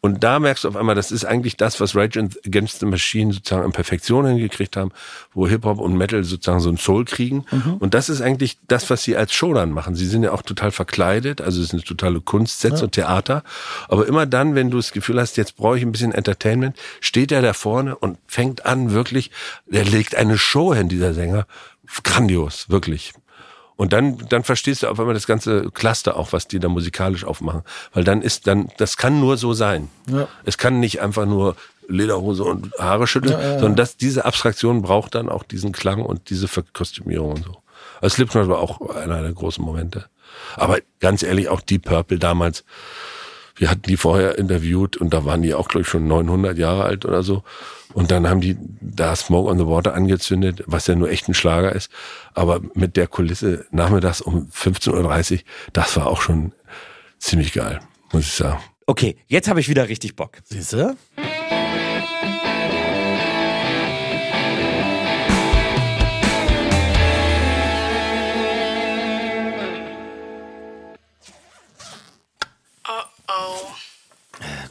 Und 0.02 0.24
da 0.24 0.40
merkst 0.40 0.64
du 0.64 0.68
auf 0.68 0.76
einmal, 0.76 0.96
das 0.96 1.12
ist 1.12 1.26
eigentlich 1.26 1.56
das, 1.58 1.80
was 1.80 1.96
Rage 1.96 2.20
Against 2.46 2.80
the 2.80 2.86
Machine 2.86 3.32
sozusagen 3.32 3.66
in 3.66 3.72
Perfektion 4.10 4.26
hingekriegt 4.26 4.76
haben, 4.76 4.92
wo 5.34 5.48
Hip-Hop 5.48 5.80
und 5.80 5.96
Metal 5.96 6.24
sozusagen 6.24 6.60
so 6.60 6.70
einen 6.70 6.78
Soul 6.78 7.06
kriegen. 7.06 7.46
Mhm. 7.52 7.76
Und 7.80 7.94
das 7.94 8.10
ist 8.10 8.22
eigentlich 8.22 8.58
das, 8.68 8.90
was 8.90 9.04
sie 9.04 9.16
als 9.16 9.34
Show 9.34 9.54
dann 9.54 9.72
machen. 9.72 9.96
Sie 9.96 10.06
sind 10.08 10.24
ja 10.24 10.32
auch 10.32 10.42
total 10.42 10.72
verkleidet, 10.72 11.42
also 11.42 11.60
es 11.60 11.68
ist 11.68 11.74
eine 11.74 11.84
totale 11.84 12.22
Kunst, 12.22 12.60
Sets 12.60 12.80
Ja. 12.80 12.86
und 12.86 12.92
Theater. 12.94 13.44
Aber 13.88 14.08
immer 14.08 14.26
dann, 14.26 14.56
wenn 14.56 14.72
du 14.72 14.78
das 14.78 14.92
Gefühl 14.92 15.20
hast, 15.20 15.38
jetzt 15.38 15.56
brauche 15.56 15.78
ich 15.78 15.84
ein 15.84 15.92
bisschen 15.92 16.12
Entertainment, 16.12 16.76
steht 17.02 17.32
er 17.32 17.42
da 17.42 17.54
vorne 17.54 17.96
und 17.96 18.18
fängt 18.28 18.66
an 18.66 18.92
wirklich, 18.92 19.32
der 19.68 19.86
legt 19.86 20.16
eine 20.16 20.38
Show 20.38 20.74
hin, 20.74 20.90
dieser 20.90 21.14
Sänger. 21.14 21.46
Grandios, 22.04 22.70
wirklich. 22.70 23.14
Und 23.76 23.94
dann, 23.94 24.18
dann 24.28 24.44
verstehst 24.44 24.84
du 24.84 24.88
auf 24.88 25.00
einmal 25.00 25.14
das 25.14 25.26
ganze 25.26 25.72
Cluster 25.72 26.18
auch, 26.18 26.34
was 26.34 26.48
die 26.48 26.60
da 26.60 26.68
musikalisch 26.68 27.24
aufmachen. 27.24 27.62
Weil 27.94 28.04
dann 28.04 28.22
ist 28.22 28.46
dann, 28.46 28.70
das 28.78 28.98
kann 28.98 29.22
nur 29.22 29.38
so 29.38 29.54
sein. 29.54 29.90
Ja. 30.08 30.28
Es 30.44 30.58
kann 30.58 30.82
nicht 30.82 31.00
einfach 31.00 31.26
nur 31.26 31.56
Lederhose 31.90 32.44
und 32.44 32.72
Haare 32.80 33.08
schütteln, 33.08 33.34
Ja, 33.34 33.40
ja, 33.42 33.48
ja. 33.54 33.60
sondern 33.60 33.76
dass 33.76 33.98
diese 33.98 34.26
Abstraktion 34.26 34.82
braucht 34.82 35.16
dann 35.16 35.28
auch 35.30 35.44
diesen 35.44 35.72
Klang 35.72 36.02
und 36.02 36.30
diese 36.30 36.48
Verkostümierung 36.48 37.32
und 37.32 37.44
so. 37.44 37.58
Also 38.02 38.16
Slipknot 38.16 38.48
war 38.48 38.60
auch 38.60 38.96
einer 38.96 39.22
der 39.22 39.34
großen 39.34 39.64
Momente. 39.64 40.06
Aber 40.56 40.78
ganz 41.00 41.24
ehrlich, 41.24 41.50
auch 41.50 41.62
Deep 41.62 41.86
Purple 41.86 42.20
damals, 42.20 42.64
wir 43.56 43.70
hatten 43.70 43.82
die 43.82 43.98
vorher 43.98 44.38
interviewt 44.38 44.96
und 44.98 45.14
da 45.14 45.26
waren 45.26 45.42
die 45.42 45.54
auch, 45.54 45.68
glaube 45.68 45.82
ich, 45.82 45.88
schon 45.88 46.08
900 46.08 46.58
Jahre 46.58 46.84
alt 46.84 47.06
oder 47.06 47.24
so. 47.24 47.44
Und 47.94 48.12
dann 48.12 48.30
haben 48.30 48.40
die 48.40 48.56
da 48.80 49.16
Smoke 49.16 49.50
on 49.50 49.58
the 49.58 49.66
Water 49.66 49.94
angezündet, 49.96 50.64
was 50.68 50.88
ja 50.88 50.96
nur 50.96 51.10
echt 51.10 51.28
ein 51.28 51.34
Schlager 51.34 51.76
ist. 51.76 51.92
Aber 52.34 52.62
mit 52.74 52.96
der 52.96 53.08
Kulisse 53.08 53.66
nachmittags 53.72 54.22
um 54.22 54.48
15.30 54.50 55.34
Uhr, 55.34 55.40
das 55.74 55.98
war 55.98 56.08
auch 56.08 56.22
schon 56.22 56.54
ziemlich 57.18 57.52
geil, 57.52 57.80
muss 58.14 58.26
ich 58.26 58.34
sagen. 58.34 58.60
Okay, 58.86 59.18
jetzt 59.28 59.50
habe 59.50 59.60
ich 59.60 59.70
wieder 59.70 59.90
richtig 59.90 60.16
Bock. 60.16 60.38
Siehst 60.46 60.74
du? 60.74 60.96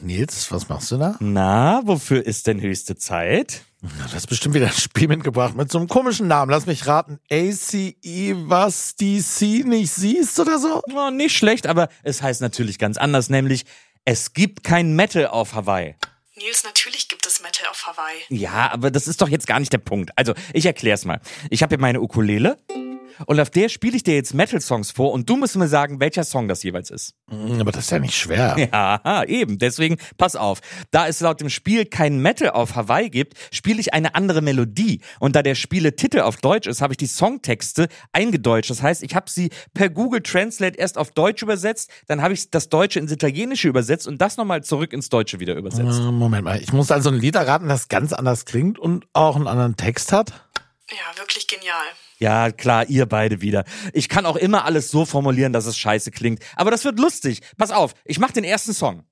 Nils, 0.09 0.51
was 0.51 0.71
machst 0.71 0.91
du 0.91 0.97
da? 0.97 1.17
Na, 1.21 1.83
wofür 1.85 2.25
ist 2.25 2.47
denn 2.47 2.63
höchste 2.63 2.97
Zeit? 2.97 3.65
Du 3.83 4.15
hast 4.15 4.27
bestimmt 4.27 4.55
wieder 4.55 4.69
ein 4.69 4.73
Spiel 4.73 5.07
mitgebracht 5.07 5.55
mit 5.55 5.71
so 5.71 5.77
einem 5.77 5.87
komischen 5.87 6.29
Namen. 6.29 6.51
Lass 6.51 6.65
mich 6.65 6.87
raten. 6.87 7.21
ACE, 7.31 7.95
was 8.49 8.97
die 8.97 9.21
C 9.21 9.65
nicht 9.67 9.93
siehst 9.93 10.41
oder 10.41 10.59
so? 10.59 10.81
Oh, 10.95 11.11
nicht 11.11 11.37
schlecht, 11.37 11.67
aber 11.67 11.91
es 12.05 12.23
heißt 12.23 12.41
natürlich 12.41 12.79
ganz 12.79 12.97
anders, 12.97 13.29
nämlich 13.29 13.67
es 14.07 14.33
gibt 14.33 14.65
kein 14.65 14.97
Metal 14.97 15.27
auf 15.27 15.53
Hawaii. 15.53 15.95
Nils, 16.39 16.65
natürlich 16.65 17.09
gibt 17.11 17.27
es 17.27 17.43
Metal 17.43 17.67
auf 17.71 17.87
Hawaii. 17.87 18.23
Ja, 18.31 18.73
aber 18.73 18.91
das 18.91 19.09
ist 19.09 19.21
doch 19.21 19.29
jetzt 19.29 19.47
gar 19.47 19.61
nicht 19.61 19.75
der 19.75 19.79
Punkt. 19.79 20.13
Also, 20.17 20.33
ich 20.55 20.65
erklär's 20.65 21.05
mal. 21.05 21.21
Ich 21.51 21.63
habe 21.63 21.75
hier 21.75 21.81
meine 21.83 22.01
Ukulele 22.01 22.57
und 23.27 23.41
auf 23.41 23.51
der 23.51 23.69
spiele 23.69 23.97
ich 23.97 24.03
dir 24.03 24.15
jetzt 24.15 24.35
Metal-Songs 24.35 24.91
vor 24.91 25.13
und 25.13 25.29
du 25.29 25.37
musst 25.37 25.57
mir 25.57 25.69
sagen, 25.69 26.01
welcher 26.01 26.25
Song 26.25 26.49
das 26.49 26.63
jeweils 26.63 26.91
ist. 26.91 27.15
Hm, 27.31 27.61
Aber 27.61 27.73
das 27.73 27.85
ist 27.85 27.91
ja 27.91 27.99
nicht 27.99 28.17
schwer. 28.17 28.57
Ja, 28.79 29.25
eben. 29.25 29.59
Deswegen, 29.59 29.97
pass 30.17 30.37
auf. 30.37 30.61
Da 30.91 31.09
es 31.09 31.21
laut 31.21 31.41
dem 31.41 31.51
Spiel 31.51 31.85
kein 31.85 32.21
Metal 32.21 32.51
auf 32.51 32.77
Hawaii 32.77 33.11
gibt, 33.11 33.35
spiele 33.51 33.81
ich 33.81 33.95
eine 33.95 34.15
andere 34.15 34.41
Melodie. 34.43 35.01
Und 35.21 35.37
da 35.37 35.43
der 35.43 35.55
Spieletitel 35.55 36.21
auf 36.21 36.37
Deutsch 36.37 36.67
ist, 36.67 36.81
habe 36.83 36.93
ich 36.93 36.97
die 36.97 37.07
Songtexte 37.07 37.89
eingedeutscht. 38.13 38.71
Das 38.71 38.83
heißt, 38.83 39.03
ich 39.03 39.15
habe 39.15 39.31
sie 39.31 39.51
per 39.75 39.89
Google 39.89 40.23
Translate 40.23 40.79
erst 40.79 40.99
auf 40.99 41.11
Deutsch 41.13 41.43
übersetzt, 41.43 41.91
dann 42.07 42.23
habe 42.23 42.35
ich 42.35 42.51
das 42.51 42.69
Deutsche 42.69 42.99
ins 42.99 43.13
Italienische 43.13 43.69
übersetzt 43.69 44.07
und 44.07 44.21
das 44.21 44.37
nochmal 44.37 44.63
zurück 44.63 44.93
ins 44.93 45.09
Deutsche 45.09 45.41
wieder 45.41 45.55
übersetzt. 45.55 45.99
Äh, 45.99 46.13
Moment 46.13 46.45
mal, 46.45 46.61
ich 46.61 46.73
muss 46.73 46.91
also 46.91 47.11
ein 47.11 47.17
Lied 47.17 47.35
erraten, 47.35 47.69
das 47.69 47.89
ganz 47.89 48.13
anders 48.13 48.45
klingt 48.45 48.79
und 48.79 49.07
auch 49.13 49.37
einen 49.37 49.47
anderen 49.47 49.77
Text 49.77 50.13
hat. 50.13 50.48
Ja, 50.91 51.19
wirklich 51.19 51.47
genial. 51.47 51.85
Ja, 52.19 52.51
klar, 52.51 52.89
ihr 52.89 53.05
beide 53.05 53.43
wieder. 53.43 53.65
Ich 53.93 54.09
kann 54.09 54.25
auch 54.25 54.37
immer 54.37 54.65
alles 54.65 54.91
so 54.91 55.05
formulieren, 55.05 55.53
dass 55.53 55.67
es 55.67 55.77
scheiße 55.77 56.11
klingt. 56.11 56.43
Aber 56.57 56.71
das 56.71 56.85
wird 56.85 56.99
lustig. 56.99 57.41
Pass 57.59 57.71
auf, 57.71 57.95
ich 58.05 58.19
mach 58.19 58.33
den 58.33 58.45
ersten 58.45 58.73
Song. 58.73 59.05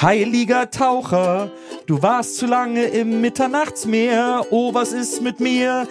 Heiliger 0.00 0.68
Taucher, 0.70 1.52
du 1.86 2.02
warst 2.02 2.36
zu 2.36 2.46
lange 2.46 2.86
im 2.86 3.20
Mitternachtsmeer. 3.20 4.46
Oh, 4.50 4.74
was 4.74 4.92
ist 4.92 5.22
mit 5.22 5.38
mir? 5.38 5.86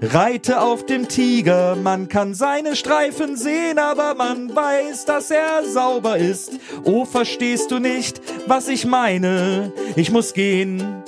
Reite 0.00 0.60
auf 0.60 0.86
dem 0.86 1.08
Tiger, 1.08 1.76
man 1.76 2.08
kann 2.08 2.34
seine 2.34 2.76
Streifen 2.76 3.36
sehen, 3.36 3.78
aber 3.78 4.14
man 4.14 4.54
weiß, 4.54 5.04
dass 5.04 5.30
er 5.30 5.64
sauber 5.64 6.16
ist. 6.16 6.52
Oh, 6.84 7.04
verstehst 7.04 7.70
du 7.70 7.78
nicht, 7.78 8.20
was 8.46 8.68
ich 8.68 8.86
meine? 8.86 9.72
Ich 9.96 10.10
muss 10.10 10.32
gehen. 10.32 11.02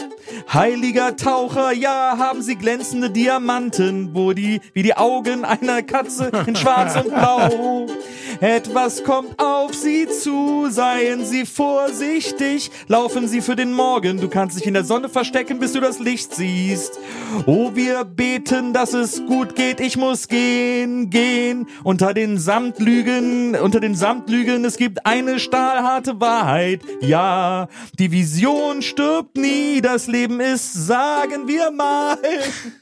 Heiliger 0.53 1.16
Taucher, 1.16 1.73
ja, 1.73 2.16
haben 2.18 2.42
sie 2.42 2.57
glänzende 2.57 3.11
Diamanten, 3.11 4.11
wo 4.14 4.33
die, 4.33 4.61
wie 4.73 4.83
die 4.83 4.97
Augen 4.97 5.45
einer 5.45 5.83
Katze 5.83 6.31
in 6.47 6.57
schwarz 6.57 6.97
und 6.97 7.09
blau. 7.09 7.87
Etwas 8.42 9.05
kommt 9.05 9.38
auf 9.38 9.72
sie 9.72 10.09
zu, 10.09 10.66
seien 10.68 11.24
sie 11.24 11.46
vorsichtig, 11.46 12.72
laufen 12.88 13.28
sie 13.28 13.40
für 13.40 13.55
den 13.55 13.72
Morgen, 13.72 14.20
du 14.20 14.28
kannst 14.28 14.59
dich 14.59 14.66
in 14.66 14.74
der 14.74 14.83
Sonne 14.83 15.09
verstecken, 15.09 15.61
bis 15.61 15.74
du 15.74 15.81
das 15.81 16.00
Licht 16.00 16.35
siehst. 16.35 16.98
Oh, 17.46 17.70
wir 17.74 18.05
beten, 18.05 18.72
dass 18.72 18.94
es 18.94 19.24
gut 19.26 19.55
geht, 19.55 19.78
ich 19.78 19.96
muss 19.96 20.26
gehen, 20.26 21.09
gehen, 21.09 21.68
unter 21.85 22.14
den 22.14 22.37
Samtlügen, 22.37 23.55
unter 23.55 23.78
den 23.78 23.94
Samtlügen, 23.94 24.64
es 24.64 24.76
gibt 24.76 25.07
eine 25.07 25.38
stahlharte 25.38 26.20
Wahrheit, 26.20 26.81
ja, 27.00 27.68
die 28.00 28.11
Vision 28.11 28.83
stirbt 28.83 29.37
nie, 29.37 29.81
das 29.81 30.09
Leben 30.09 30.40
ist, 30.40 30.72
sagen 30.72 31.46
wir 31.46 31.70
mal, 31.70 32.18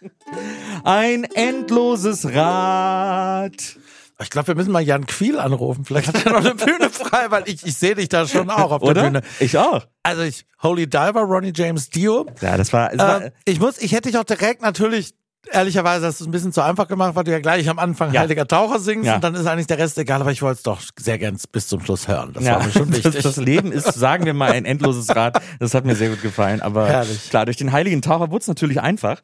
ein 0.85 1.25
endloses 1.25 2.33
Rad. 2.33 3.80
Ich 4.23 4.31
glaube, 4.31 4.49
wir 4.49 4.55
müssen 4.55 4.71
mal 4.73 4.81
Jan 4.83 5.07
Quiel 5.07 5.39
anrufen. 5.39 5.85
Vielleicht 5.85 6.09
hat 6.09 6.27
er 6.27 6.33
noch 6.33 6.41
eine 6.41 6.55
Bühne 6.55 6.91
frei, 6.91 7.27
weil 7.31 7.45
ich, 7.47 7.65
ich 7.67 7.77
sehe 7.77 7.95
dich 7.95 8.09
da 8.09 8.27
schon 8.27 8.51
auch 8.51 8.71
auf 8.73 8.83
Oder? 8.83 8.95
der 8.95 9.03
Bühne. 9.03 9.23
Ich 9.39 9.57
auch. 9.57 9.87
Also 10.03 10.23
ich, 10.23 10.45
Holy 10.63 10.87
Diver, 10.89 11.23
Ronnie 11.23 11.53
James 11.55 11.89
Dio. 11.91 12.27
Ja, 12.41 12.57
das 12.57 12.73
war, 12.73 12.91
das 12.91 12.99
war 12.99 13.23
Äh, 13.25 13.31
ich 13.47 13.61
muss, 13.61 13.79
ich 13.79 13.93
hätte 13.93 14.09
dich 14.11 14.19
auch 14.19 14.25
direkt 14.25 14.61
natürlich, 14.63 15.15
ehrlicherweise 15.51 16.07
hast 16.07 16.21
du 16.21 16.25
es 16.25 16.29
ein 16.29 16.33
bisschen 16.33 16.53
zu 16.53 16.61
einfach 16.63 16.87
gemacht, 16.87 17.15
weil 17.17 17.25
du 17.25 17.31
ja 17.33 17.41
gleich 17.41 17.67
am 17.71 17.79
Anfang 17.79 18.13
Ja. 18.13 18.21
Heiliger 18.21 18.47
Taucher 18.47 18.79
singst 18.79 19.07
Ja. 19.07 19.15
und 19.15 19.25
dann 19.25 19.35
ist 19.35 19.47
eigentlich 19.47 19.67
der 19.69 19.79
Rest 19.79 19.97
egal, 19.97 20.21
aber 20.21 20.33
ich 20.33 20.43
wollte 20.43 20.59
es 20.59 20.63
doch 20.65 20.81
sehr 20.99 21.17
gern 21.19 21.39
bis 21.51 21.69
zum 21.69 21.81
Schluss 21.81 22.07
hören. 22.09 22.33
Das 22.35 22.45
ja, 22.45 22.57
war 22.59 22.65
mir 22.67 22.73
schon 22.73 22.89
wichtig. 22.93 23.15
das, 23.15 23.23
das 23.23 23.37
Leben 23.37 23.73
ist, 23.73 23.93
sagen 23.95 24.27
wir 24.27 24.35
mal, 24.35 24.53
ein 24.53 24.67
endloses 24.67 25.15
Rad. 25.17 25.41
Das 25.61 25.73
hat 25.75 25.87
mir 25.87 25.97
sehr 25.97 26.11
gut 26.11 26.21
gefallen. 26.23 26.61
Aber 26.61 26.87
Herrlich. 26.89 27.31
klar, 27.31 27.47
durch 27.47 27.57
den 27.57 27.73
Heiligen 27.73 28.03
Taucher 28.03 28.31
wurde 28.31 28.43
es 28.43 28.49
natürlich 28.49 28.81
einfach. 28.83 29.21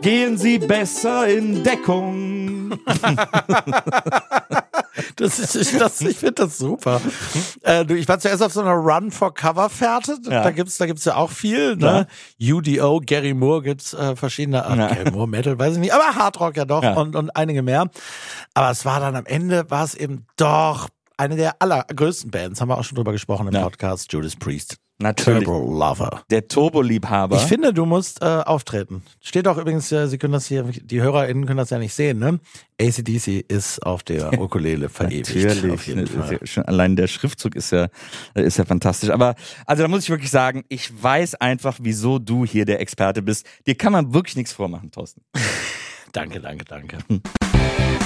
Gehen 0.02 0.38
Sie 0.38 0.60
besser 0.60 1.28
in 1.28 1.64
Deckung. 1.64 2.80
Das 5.18 5.40
ist, 5.40 5.56
ich, 5.56 5.78
das, 5.78 6.02
ich 6.02 6.18
finde 6.18 6.34
das 6.44 6.58
super. 6.58 7.02
Äh, 7.64 7.86
du, 7.86 7.96
ich 7.96 8.08
war 8.08 8.20
zuerst 8.20 8.42
auf 8.44 8.54
so 8.54 8.62
einer 8.62 8.74
Run 8.74 9.12
for 9.12 9.34
Cover 9.34 9.70
Fährte. 9.70 10.18
Ja. 10.24 10.44
Da 10.44 10.52
gibt's, 10.52 10.78
da 10.78 10.86
gibt's 10.86 11.06
ja 11.06 11.16
auch 11.16 11.32
viel. 11.32 11.76
Ne? 11.76 12.08
UDO, 12.42 13.02
Gary 13.06 13.34
Moore 13.34 13.62
gibt's 13.64 13.94
äh, 13.94 14.16
verschiedene. 14.16 14.66
Ach, 14.66 14.76
Ja. 14.76 14.88
Gary 14.88 15.12
Moore 15.12 15.28
Metal, 15.28 15.58
weiß 15.60 15.74
ich 15.74 15.80
nicht. 15.80 15.94
Aber 15.94 16.16
Hardrock 16.16 16.56
ja 16.58 16.66
doch 16.66 16.84
Ja. 16.84 16.94
und 16.94 17.16
und 17.16 17.36
einige 17.36 17.62
mehr. 17.62 17.90
Aber 18.54 18.72
es 18.72 18.86
war 18.86 19.00
dann 19.00 19.16
am 19.16 19.26
Ende 19.26 19.70
war 19.70 19.84
es 19.84 19.96
eben 19.96 20.26
doch 20.38 20.90
eine 21.18 21.36
der 21.36 21.62
allergrößten 21.62 22.30
Bands. 22.32 22.60
Haben 22.62 22.70
wir 22.70 22.78
auch 22.78 22.84
schon 22.84 22.96
drüber 22.96 23.12
gesprochen 23.12 23.48
im 23.48 23.54
Ja. 23.54 23.64
Podcast. 23.64 24.12
Judas 24.14 24.36
Priest. 24.36 24.78
Natürlich. 24.98 25.44
Turbo 25.44 25.78
Lover. 25.78 26.24
Der 26.30 26.48
Turbo-Liebhaber. 26.48 27.36
Ich 27.36 27.44
finde, 27.44 27.74
du 27.74 27.86
musst 27.86 28.22
äh, 28.22 28.26
auftreten. 28.26 29.04
Steht 29.20 29.46
auch 29.48 29.58
übrigens, 29.58 29.92
äh, 29.92 30.08
Sie 30.08 30.18
können 30.18 30.32
das 30.32 30.46
hier, 30.46 30.64
die 30.64 31.02
HörerInnen 31.02 31.46
können 31.46 31.58
das 31.58 31.70
ja 31.70 31.80
nicht 31.80 31.94
sehen, 31.94 32.20
ne? 32.20 32.40
ACDC 32.80 33.46
ist 33.46 33.86
auf 33.86 34.04
der 34.04 34.32
Ukulele 34.40 34.88
verewigt. 34.88 35.36
Natürlich. 35.36 35.74
Auf 35.74 35.88
jeden 35.88 36.08
Fall. 36.08 36.40
ja 36.40 36.48
Schon 36.48 36.64
allein 36.64 36.96
der 36.96 37.08
Schriftzug 37.08 37.56
ist 37.56 37.72
ja, 37.72 37.90
ist 38.36 38.58
ja 38.58 38.64
fantastisch. 38.64 39.10
Aber 39.10 39.36
also 39.66 39.84
da 39.84 39.90
muss 39.90 40.04
ich 40.04 40.10
wirklich 40.10 40.32
sagen, 40.32 40.64
ich 40.70 40.92
weiß 41.04 41.36
einfach, 41.36 41.78
wieso 41.82 42.18
du 42.18 42.46
hier 42.46 42.64
der 42.64 42.80
Experte 42.80 43.22
bist. 43.22 43.46
Dir 43.68 43.76
kann 43.76 43.92
man 43.92 44.14
wirklich 44.14 44.38
nichts 44.38 44.54
vormachen, 44.54 44.92
Thorsten. 44.92 45.22
Danke, 46.14 46.40
danke, 46.40 46.64
danke. 46.64 46.98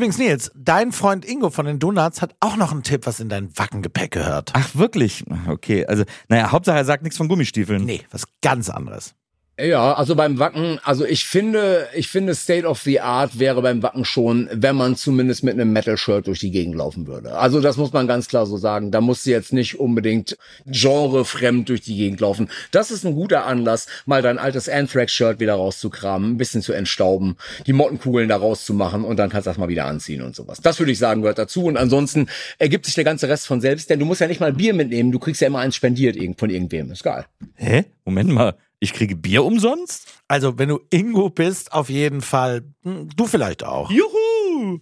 Übrigens, 0.00 0.16
Nils, 0.16 0.50
dein 0.54 0.92
Freund 0.92 1.26
Ingo 1.26 1.50
von 1.50 1.66
den 1.66 1.78
Donuts 1.78 2.22
hat 2.22 2.34
auch 2.40 2.56
noch 2.56 2.72
einen 2.72 2.82
Tipp, 2.82 3.04
was 3.04 3.20
in 3.20 3.28
dein 3.28 3.54
Wackengepäck 3.58 4.12
gehört. 4.12 4.50
Ach, 4.54 4.74
wirklich? 4.74 5.24
Okay, 5.46 5.84
also, 5.84 6.04
naja, 6.30 6.52
Hauptsache 6.52 6.78
er 6.78 6.86
sagt 6.86 7.02
nichts 7.02 7.18
von 7.18 7.28
Gummistiefeln. 7.28 7.84
Nee, 7.84 8.00
was 8.10 8.24
ganz 8.40 8.70
anderes. 8.70 9.14
Ja, 9.62 9.94
also 9.94 10.14
beim 10.14 10.38
Wacken, 10.38 10.78
also 10.84 11.04
ich 11.04 11.24
finde, 11.24 11.88
ich 11.94 12.08
finde 12.08 12.34
State 12.34 12.66
of 12.66 12.80
the 12.80 13.00
Art 13.00 13.38
wäre 13.38 13.60
beim 13.60 13.82
Wacken 13.82 14.04
schon, 14.04 14.48
wenn 14.52 14.76
man 14.76 14.96
zumindest 14.96 15.44
mit 15.44 15.54
einem 15.54 15.72
Metal-Shirt 15.72 16.26
durch 16.26 16.40
die 16.40 16.50
Gegend 16.50 16.76
laufen 16.76 17.06
würde. 17.06 17.34
Also 17.36 17.60
das 17.60 17.76
muss 17.76 17.92
man 17.92 18.06
ganz 18.06 18.28
klar 18.28 18.46
so 18.46 18.56
sagen. 18.56 18.90
Da 18.90 19.00
musst 19.00 19.26
du 19.26 19.30
jetzt 19.30 19.52
nicht 19.52 19.78
unbedingt 19.78 20.38
genrefremd 20.66 21.68
durch 21.68 21.82
die 21.82 21.96
Gegend 21.96 22.20
laufen. 22.20 22.48
Das 22.70 22.90
ist 22.90 23.04
ein 23.04 23.14
guter 23.14 23.44
Anlass, 23.44 23.86
mal 24.06 24.22
dein 24.22 24.38
altes 24.38 24.68
Anthrax-Shirt 24.68 25.40
wieder 25.40 25.54
rauszukramen, 25.54 26.32
ein 26.32 26.36
bisschen 26.38 26.62
zu 26.62 26.72
entstauben, 26.72 27.36
die 27.66 27.72
Mottenkugeln 27.72 28.28
da 28.28 28.36
rauszumachen 28.36 29.04
und 29.04 29.18
dann 29.18 29.28
kannst 29.28 29.46
du 29.46 29.50
das 29.50 29.58
mal 29.58 29.68
wieder 29.68 29.86
anziehen 29.86 30.22
und 30.22 30.34
sowas. 30.34 30.60
Das 30.62 30.78
würde 30.78 30.92
ich 30.92 30.98
sagen, 30.98 31.20
gehört 31.20 31.38
dazu. 31.38 31.64
Und 31.64 31.76
ansonsten 31.76 32.28
ergibt 32.58 32.86
sich 32.86 32.94
der 32.94 33.04
ganze 33.04 33.28
Rest 33.28 33.46
von 33.46 33.60
selbst, 33.60 33.90
denn 33.90 33.98
du 33.98 34.06
musst 34.06 34.20
ja 34.20 34.26
nicht 34.26 34.40
mal 34.40 34.52
Bier 34.52 34.74
mitnehmen, 34.74 35.12
du 35.12 35.18
kriegst 35.18 35.40
ja 35.40 35.48
immer 35.48 35.58
eins 35.58 35.76
spendiert 35.76 36.16
von 36.38 36.50
irgendwem. 36.50 36.90
Ist 36.90 37.04
geil. 37.04 37.26
Hä? 37.56 37.84
Moment 38.04 38.30
mal. 38.30 38.54
Ich 38.80 38.92
kriege 38.94 39.14
Bier 39.14 39.44
umsonst? 39.44 40.08
Also, 40.26 40.58
wenn 40.58 40.70
du 40.70 40.80
Ingo 40.90 41.28
bist, 41.30 41.72
auf 41.72 41.88
jeden 41.90 42.22
Fall. 42.22 42.64
Hm, 42.82 43.08
Du 43.14 43.26
vielleicht 43.26 43.62
auch. 43.62 43.90
Juhu! 43.90 44.78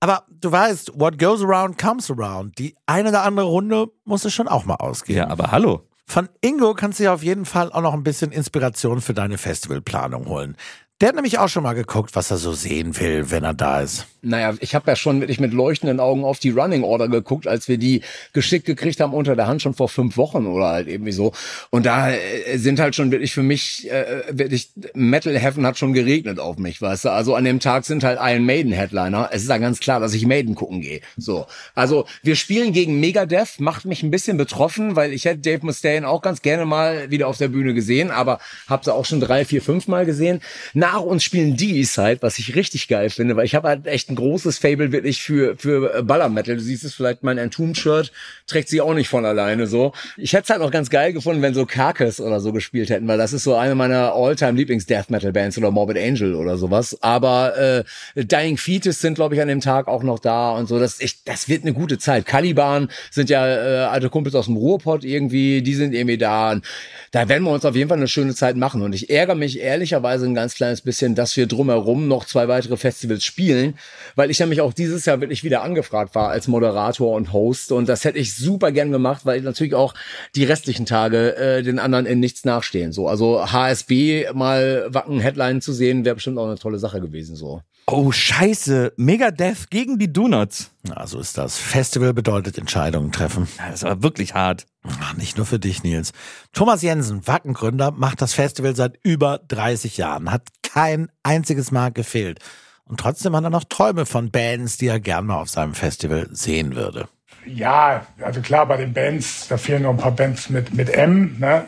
Aber 0.00 0.24
du 0.28 0.50
weißt, 0.50 0.98
what 0.98 1.18
goes 1.18 1.42
around 1.42 1.78
comes 1.78 2.10
around. 2.10 2.58
Die 2.58 2.74
eine 2.86 3.10
oder 3.10 3.22
andere 3.22 3.46
Runde 3.46 3.86
muss 4.04 4.24
es 4.24 4.34
schon 4.34 4.48
auch 4.48 4.64
mal 4.64 4.74
ausgehen. 4.76 5.18
Ja, 5.18 5.28
aber 5.28 5.50
hallo. 5.52 5.86
Von 6.06 6.28
Ingo 6.42 6.74
kannst 6.74 6.98
du 6.98 7.04
dir 7.04 7.14
auf 7.14 7.22
jeden 7.22 7.46
Fall 7.46 7.72
auch 7.72 7.80
noch 7.80 7.94
ein 7.94 8.02
bisschen 8.02 8.30
Inspiration 8.30 9.00
für 9.00 9.14
deine 9.14 9.38
Festivalplanung 9.38 10.26
holen. 10.26 10.56
Der 11.04 11.08
hat 11.08 11.16
nämlich 11.16 11.38
auch 11.38 11.50
schon 11.50 11.64
mal 11.64 11.74
geguckt, 11.74 12.16
was 12.16 12.30
er 12.30 12.38
so 12.38 12.54
sehen 12.54 12.98
will, 12.98 13.30
wenn 13.30 13.44
er 13.44 13.52
da 13.52 13.82
ist. 13.82 14.06
Naja, 14.22 14.54
ich 14.60 14.74
habe 14.74 14.90
ja 14.90 14.96
schon 14.96 15.20
wirklich 15.20 15.38
mit 15.38 15.52
leuchtenden 15.52 16.00
Augen 16.00 16.24
auf 16.24 16.38
die 16.38 16.48
Running 16.48 16.82
Order 16.82 17.08
geguckt, 17.08 17.46
als 17.46 17.68
wir 17.68 17.76
die 17.76 18.00
geschickt 18.32 18.64
gekriegt 18.64 19.00
haben 19.00 19.12
unter 19.12 19.36
der 19.36 19.46
Hand 19.46 19.60
schon 19.60 19.74
vor 19.74 19.90
fünf 19.90 20.16
Wochen 20.16 20.46
oder 20.46 20.68
halt 20.68 20.88
irgendwie 20.88 21.12
so. 21.12 21.32
Und 21.68 21.84
da 21.84 22.10
äh, 22.10 22.56
sind 22.56 22.80
halt 22.80 22.94
schon 22.94 23.10
wirklich 23.12 23.34
für 23.34 23.42
mich, 23.42 23.90
äh, 23.90 24.22
wirklich 24.30 24.70
Metal 24.94 25.38
Heaven 25.38 25.66
hat 25.66 25.76
schon 25.76 25.92
geregnet 25.92 26.40
auf 26.40 26.56
mich, 26.56 26.80
weißt 26.80 27.04
du. 27.04 27.10
Also 27.10 27.34
an 27.34 27.44
dem 27.44 27.60
Tag 27.60 27.84
sind 27.84 28.02
halt 28.02 28.18
Iron 28.22 28.46
Maiden 28.46 28.72
Headliner. 28.72 29.28
Es 29.30 29.42
ist 29.42 29.50
ja 29.50 29.58
ganz 29.58 29.80
klar, 29.80 30.00
dass 30.00 30.14
ich 30.14 30.24
Maiden 30.24 30.54
gucken 30.54 30.80
gehe. 30.80 31.02
So. 31.18 31.44
Also 31.74 32.06
wir 32.22 32.36
spielen 32.36 32.72
gegen 32.72 32.98
Megadeth, 32.98 33.60
macht 33.60 33.84
mich 33.84 34.02
ein 34.02 34.10
bisschen 34.10 34.38
betroffen, 34.38 34.96
weil 34.96 35.12
ich 35.12 35.26
hätte 35.26 35.40
Dave 35.40 35.66
Mustaine 35.66 36.08
auch 36.08 36.22
ganz 36.22 36.40
gerne 36.40 36.64
mal 36.64 37.10
wieder 37.10 37.28
auf 37.28 37.36
der 37.36 37.48
Bühne 37.48 37.74
gesehen, 37.74 38.10
aber 38.10 38.38
habe 38.68 38.86
sie 38.86 38.94
auch 38.94 39.04
schon 39.04 39.20
drei, 39.20 39.44
vier, 39.44 39.60
fünf 39.60 39.86
Mal 39.86 40.06
gesehen. 40.06 40.40
Nach 40.72 40.93
uns 40.96 41.24
spielen 41.24 41.56
D-Side, 41.56 42.18
was 42.20 42.38
ich 42.38 42.54
richtig 42.54 42.88
geil 42.88 43.10
finde, 43.10 43.36
weil 43.36 43.44
ich 43.44 43.54
habe 43.54 43.68
halt 43.68 43.86
echt 43.86 44.10
ein 44.10 44.16
großes 44.16 44.58
Fable 44.58 44.92
wirklich 44.92 45.22
für 45.22 45.56
für 45.56 46.02
Baller 46.02 46.28
Metal. 46.28 46.56
Du 46.56 46.62
siehst 46.62 46.84
es 46.84 46.94
vielleicht 46.94 47.22
mein 47.22 47.38
Entombed-Shirt 47.38 48.12
trägt 48.46 48.68
sie 48.68 48.80
auch 48.80 48.94
nicht 48.94 49.08
von 49.08 49.24
alleine 49.24 49.66
so. 49.66 49.92
Ich 50.16 50.32
hätte 50.32 50.44
es 50.44 50.50
halt 50.50 50.62
auch 50.62 50.70
ganz 50.70 50.90
geil 50.90 51.12
gefunden, 51.12 51.42
wenn 51.42 51.54
so 51.54 51.66
Carcass 51.66 52.20
oder 52.20 52.40
so 52.40 52.52
gespielt 52.52 52.90
hätten, 52.90 53.08
weil 53.08 53.18
das 53.18 53.32
ist 53.32 53.44
so 53.44 53.54
eine 53.54 53.74
meiner 53.74 54.12
All-Time 54.14 54.52
Lieblings 54.52 54.86
Death 54.86 55.10
Metal 55.10 55.32
Bands 55.32 55.58
oder 55.58 55.70
Morbid 55.70 55.98
Angel 55.98 56.34
oder 56.34 56.56
sowas. 56.56 56.96
Aber 57.02 57.56
äh, 57.56 57.84
Dying 58.14 58.56
Fetus 58.56 59.00
sind 59.00 59.14
glaube 59.14 59.34
ich 59.34 59.40
an 59.40 59.48
dem 59.48 59.60
Tag 59.60 59.88
auch 59.88 60.02
noch 60.02 60.18
da 60.18 60.52
und 60.52 60.68
so. 60.68 60.78
Das 60.78 61.00
ich, 61.00 61.24
das 61.24 61.48
wird 61.48 61.62
eine 61.62 61.72
gute 61.72 61.98
Zeit. 61.98 62.26
Caliban 62.26 62.88
sind 63.10 63.30
ja 63.30 63.46
äh, 63.46 63.84
alte 63.86 64.10
Kumpels 64.10 64.34
aus 64.34 64.46
dem 64.46 64.56
Ruhrpott 64.56 65.04
irgendwie, 65.04 65.62
die 65.62 65.74
sind 65.74 65.94
irgendwie 65.94 66.18
da. 66.18 66.52
Und 66.52 66.64
da 67.10 67.28
werden 67.28 67.44
wir 67.44 67.52
uns 67.52 67.64
auf 67.64 67.76
jeden 67.76 67.88
Fall 67.88 67.98
eine 67.98 68.08
schöne 68.08 68.34
Zeit 68.34 68.56
machen. 68.56 68.82
Und 68.82 68.94
ich 68.94 69.10
ärgere 69.10 69.34
mich 69.34 69.60
ehrlicherweise 69.60 70.26
ein 70.26 70.34
ganz 70.34 70.54
kleines 70.54 70.73
bisschen, 70.80 71.14
dass 71.14 71.36
wir 71.36 71.46
drumherum 71.46 72.08
noch 72.08 72.24
zwei 72.24 72.48
weitere 72.48 72.76
Festivals 72.76 73.24
spielen, 73.24 73.78
weil 74.16 74.30
ich 74.30 74.40
nämlich 74.40 74.60
auch 74.60 74.72
dieses 74.72 75.04
Jahr 75.04 75.20
wirklich 75.20 75.44
wieder 75.44 75.62
angefragt 75.62 76.14
war 76.14 76.30
als 76.30 76.48
Moderator 76.48 77.14
und 77.14 77.32
Host. 77.32 77.72
Und 77.72 77.88
das 77.88 78.04
hätte 78.04 78.18
ich 78.18 78.34
super 78.36 78.72
gern 78.72 78.92
gemacht, 78.92 79.24
weil 79.24 79.40
natürlich 79.40 79.74
auch 79.74 79.94
die 80.34 80.44
restlichen 80.44 80.86
Tage 80.86 81.36
äh, 81.36 81.62
den 81.62 81.78
anderen 81.78 82.06
in 82.06 82.20
nichts 82.20 82.44
nachstehen. 82.44 82.92
So, 82.92 83.08
also 83.08 83.50
HSB 83.52 84.32
mal 84.32 84.86
Wacken 84.88 85.20
Headline 85.20 85.60
zu 85.60 85.72
sehen, 85.72 86.04
wäre 86.04 86.14
bestimmt 86.14 86.38
auch 86.38 86.46
eine 86.46 86.58
tolle 86.58 86.78
Sache 86.78 87.00
gewesen. 87.00 87.36
So. 87.36 87.62
Oh, 87.86 88.12
scheiße. 88.12 88.94
Megadeth 88.96 89.70
gegen 89.70 89.98
die 89.98 90.10
Donuts. 90.12 90.70
Na, 90.84 91.06
so 91.06 91.20
ist 91.20 91.36
das. 91.36 91.58
Festival 91.58 92.14
bedeutet 92.14 92.56
Entscheidungen 92.56 93.12
treffen. 93.12 93.46
Das 93.58 93.82
war 93.82 94.02
wirklich 94.02 94.34
hart. 94.34 94.66
Ach, 95.00 95.14
nicht 95.14 95.36
nur 95.36 95.44
für 95.44 95.58
dich, 95.58 95.82
Nils. 95.82 96.12
Thomas 96.52 96.80
Jensen, 96.80 97.26
Wackengründer, 97.26 97.90
macht 97.90 98.22
das 98.22 98.32
Festival 98.32 98.74
seit 98.74 98.98
über 99.02 99.38
30 99.48 99.98
Jahren, 99.98 100.30
hat 100.30 100.48
kein 100.62 101.10
einziges 101.22 101.72
Mal 101.72 101.92
gefehlt. 101.92 102.40
Und 102.86 103.00
trotzdem 103.00 103.36
hat 103.36 103.44
er 103.44 103.50
noch 103.50 103.64
Träume 103.64 104.06
von 104.06 104.30
Bands, 104.30 104.78
die 104.78 104.86
er 104.88 105.00
gern 105.00 105.26
mal 105.26 105.40
auf 105.40 105.50
seinem 105.50 105.74
Festival 105.74 106.28
sehen 106.32 106.76
würde. 106.76 107.08
Ja, 107.46 108.06
also 108.20 108.40
klar, 108.40 108.66
bei 108.66 108.76
den 108.76 108.92
Bands, 108.92 109.48
da 109.48 109.56
fehlen 109.56 109.82
noch 109.82 109.90
ein 109.90 109.96
paar 109.96 110.12
Bands 110.12 110.48
mit, 110.48 110.72
mit 110.72 110.88
M, 110.88 111.36
ne? 111.38 111.64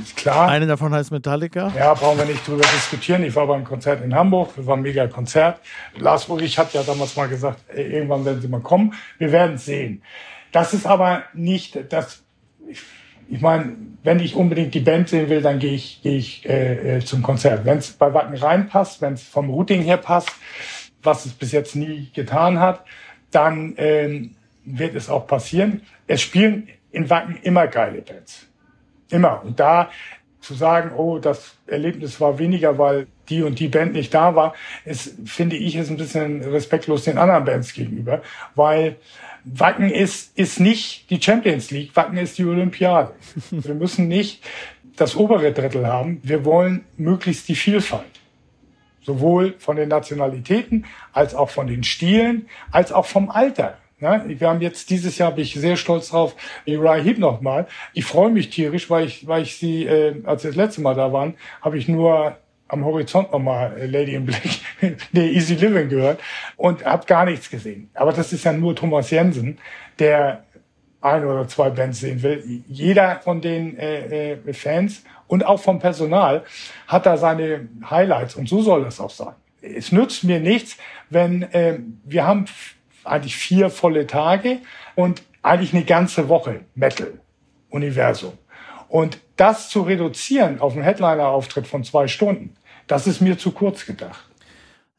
Ist 0.00 0.16
klar. 0.16 0.48
Eine 0.48 0.66
davon 0.66 0.94
heißt 0.94 1.10
Metallica. 1.10 1.72
Ja, 1.76 1.92
brauchen 1.94 2.18
wir 2.18 2.24
nicht 2.24 2.46
drüber 2.46 2.62
diskutieren. 2.62 3.22
Ich 3.22 3.34
war 3.36 3.46
beim 3.46 3.64
Konzert 3.64 4.02
in 4.02 4.14
Hamburg, 4.14 4.52
das 4.56 4.66
war 4.66 4.76
ein 4.76 4.82
mega 4.82 5.06
Konzert. 5.06 5.60
Lars 5.98 6.28
Ulrich 6.28 6.58
hat 6.58 6.72
ja 6.72 6.82
damals 6.82 7.16
mal 7.16 7.28
gesagt, 7.28 7.60
irgendwann 7.74 8.24
werden 8.24 8.40
sie 8.40 8.48
mal 8.48 8.60
kommen. 8.60 8.94
Wir 9.18 9.32
werden 9.32 9.58
sehen. 9.58 10.02
Das 10.52 10.72
ist 10.72 10.86
aber 10.86 11.24
nicht 11.34 11.78
das. 11.90 12.22
Ich, 12.68 12.80
ich 13.28 13.40
meine, 13.40 13.76
wenn 14.02 14.20
ich 14.20 14.34
unbedingt 14.34 14.72
die 14.74 14.80
Band 14.80 15.08
sehen 15.08 15.28
will, 15.28 15.42
dann 15.42 15.58
gehe 15.58 15.74
ich, 15.74 16.00
gehe 16.02 16.16
ich 16.16 16.48
äh, 16.48 16.96
äh, 16.96 17.04
zum 17.04 17.22
Konzert. 17.22 17.64
Wenn 17.64 17.78
es 17.78 17.90
bei 17.92 18.14
Wacken 18.14 18.36
reinpasst, 18.36 19.02
wenn 19.02 19.14
es 19.14 19.24
vom 19.24 19.50
Routing 19.50 19.82
her 19.82 19.98
passt, 19.98 20.30
was 21.02 21.26
es 21.26 21.32
bis 21.32 21.52
jetzt 21.52 21.76
nie 21.76 22.10
getan 22.14 22.60
hat, 22.60 22.84
dann 23.30 23.74
ähm, 23.76 24.35
wird 24.66 24.94
es 24.94 25.08
auch 25.08 25.26
passieren. 25.26 25.82
Es 26.06 26.20
spielen 26.20 26.68
in 26.92 27.08
Wacken 27.08 27.38
immer 27.42 27.66
geile 27.66 28.02
Bands. 28.02 28.46
Immer. 29.10 29.42
Und 29.44 29.58
da 29.58 29.90
zu 30.40 30.54
sagen, 30.54 30.92
oh, 30.96 31.18
das 31.18 31.56
Erlebnis 31.66 32.20
war 32.20 32.38
weniger, 32.38 32.78
weil 32.78 33.06
die 33.28 33.42
und 33.42 33.58
die 33.58 33.68
Band 33.68 33.94
nicht 33.94 34.14
da 34.14 34.34
war, 34.36 34.54
ist, 34.84 35.14
finde 35.24 35.56
ich, 35.56 35.74
ist 35.74 35.90
ein 35.90 35.96
bisschen 35.96 36.42
respektlos 36.42 37.04
den 37.04 37.18
anderen 37.18 37.44
Bands 37.44 37.72
gegenüber, 37.72 38.22
weil 38.54 38.96
Wacken 39.44 39.90
ist, 39.90 40.36
ist 40.38 40.60
nicht 40.60 41.10
die 41.10 41.20
Champions 41.20 41.70
League, 41.70 41.96
Wacken 41.96 42.16
ist 42.16 42.38
die 42.38 42.44
Olympiade. 42.44 43.12
Wir 43.50 43.74
müssen 43.74 44.06
nicht 44.08 44.44
das 44.96 45.16
obere 45.16 45.52
Drittel 45.52 45.86
haben, 45.86 46.20
wir 46.22 46.44
wollen 46.44 46.84
möglichst 46.96 47.48
die 47.48 47.54
Vielfalt. 47.54 48.04
Sowohl 49.02 49.54
von 49.58 49.76
den 49.76 49.90
Nationalitäten, 49.90 50.86
als 51.12 51.34
auch 51.34 51.50
von 51.50 51.66
den 51.66 51.84
Stilen, 51.84 52.48
als 52.72 52.92
auch 52.92 53.04
vom 53.04 53.30
Alter. 53.30 53.76
Ja, 53.98 54.22
wir 54.26 54.48
haben 54.48 54.60
jetzt 54.60 54.90
dieses 54.90 55.16
Jahr 55.16 55.32
bin 55.32 55.44
ich 55.44 55.54
sehr 55.54 55.76
stolz 55.78 56.10
drauf, 56.10 56.36
Uriah 56.66 57.02
Heep 57.02 57.18
nochmal. 57.18 57.66
Ich 57.94 58.04
freue 58.04 58.30
mich 58.30 58.50
tierisch, 58.50 58.90
weil 58.90 59.06
ich, 59.06 59.26
weil 59.26 59.42
ich 59.42 59.56
sie, 59.56 59.86
äh, 59.86 60.22
als 60.26 60.42
sie 60.42 60.48
das 60.48 60.56
letzte 60.56 60.82
Mal 60.82 60.94
da 60.94 61.14
waren, 61.14 61.34
habe 61.62 61.78
ich 61.78 61.88
nur 61.88 62.36
am 62.68 62.84
Horizont 62.84 63.32
nochmal 63.32 63.74
äh, 63.78 63.86
Lady 63.86 64.14
in 64.14 64.26
Black, 64.26 64.42
nee, 65.12 65.28
Easy 65.30 65.54
Living 65.54 65.88
gehört 65.88 66.20
und 66.56 66.84
habe 66.84 67.06
gar 67.06 67.24
nichts 67.24 67.48
gesehen. 67.48 67.88
Aber 67.94 68.12
das 68.12 68.34
ist 68.34 68.44
ja 68.44 68.52
nur 68.52 68.76
Thomas 68.76 69.10
Jensen, 69.10 69.56
der 69.98 70.44
ein 71.00 71.24
oder 71.24 71.48
zwei 71.48 71.70
Bands 71.70 72.00
sehen 72.00 72.22
will. 72.22 72.62
Jeder 72.68 73.20
von 73.20 73.40
den 73.40 73.78
äh, 73.78 74.32
äh, 74.32 74.52
Fans 74.52 75.04
und 75.26 75.46
auch 75.46 75.60
vom 75.60 75.78
Personal 75.78 76.44
hat 76.86 77.06
da 77.06 77.16
seine 77.16 77.68
Highlights 77.88 78.34
und 78.34 78.46
so 78.46 78.60
soll 78.60 78.84
das 78.84 79.00
auch 79.00 79.08
sein. 79.08 79.34
Es 79.62 79.90
nützt 79.90 80.22
mir 80.24 80.38
nichts, 80.38 80.76
wenn 81.08 81.44
äh, 81.44 81.78
wir 82.04 82.26
haben 82.26 82.44
eigentlich 83.06 83.36
vier 83.36 83.70
volle 83.70 84.06
Tage 84.06 84.58
und 84.94 85.22
eigentlich 85.42 85.72
eine 85.74 85.84
ganze 85.84 86.28
Woche 86.28 86.60
Metal-Universum. 86.74 88.32
Und 88.88 89.18
das 89.36 89.68
zu 89.68 89.82
reduzieren 89.82 90.60
auf 90.60 90.74
einen 90.74 90.82
Headliner-Auftritt 90.82 91.66
von 91.66 91.84
zwei 91.84 92.08
Stunden, 92.08 92.54
das 92.86 93.06
ist 93.06 93.20
mir 93.20 93.36
zu 93.36 93.50
kurz 93.50 93.84
gedacht. 93.84 94.24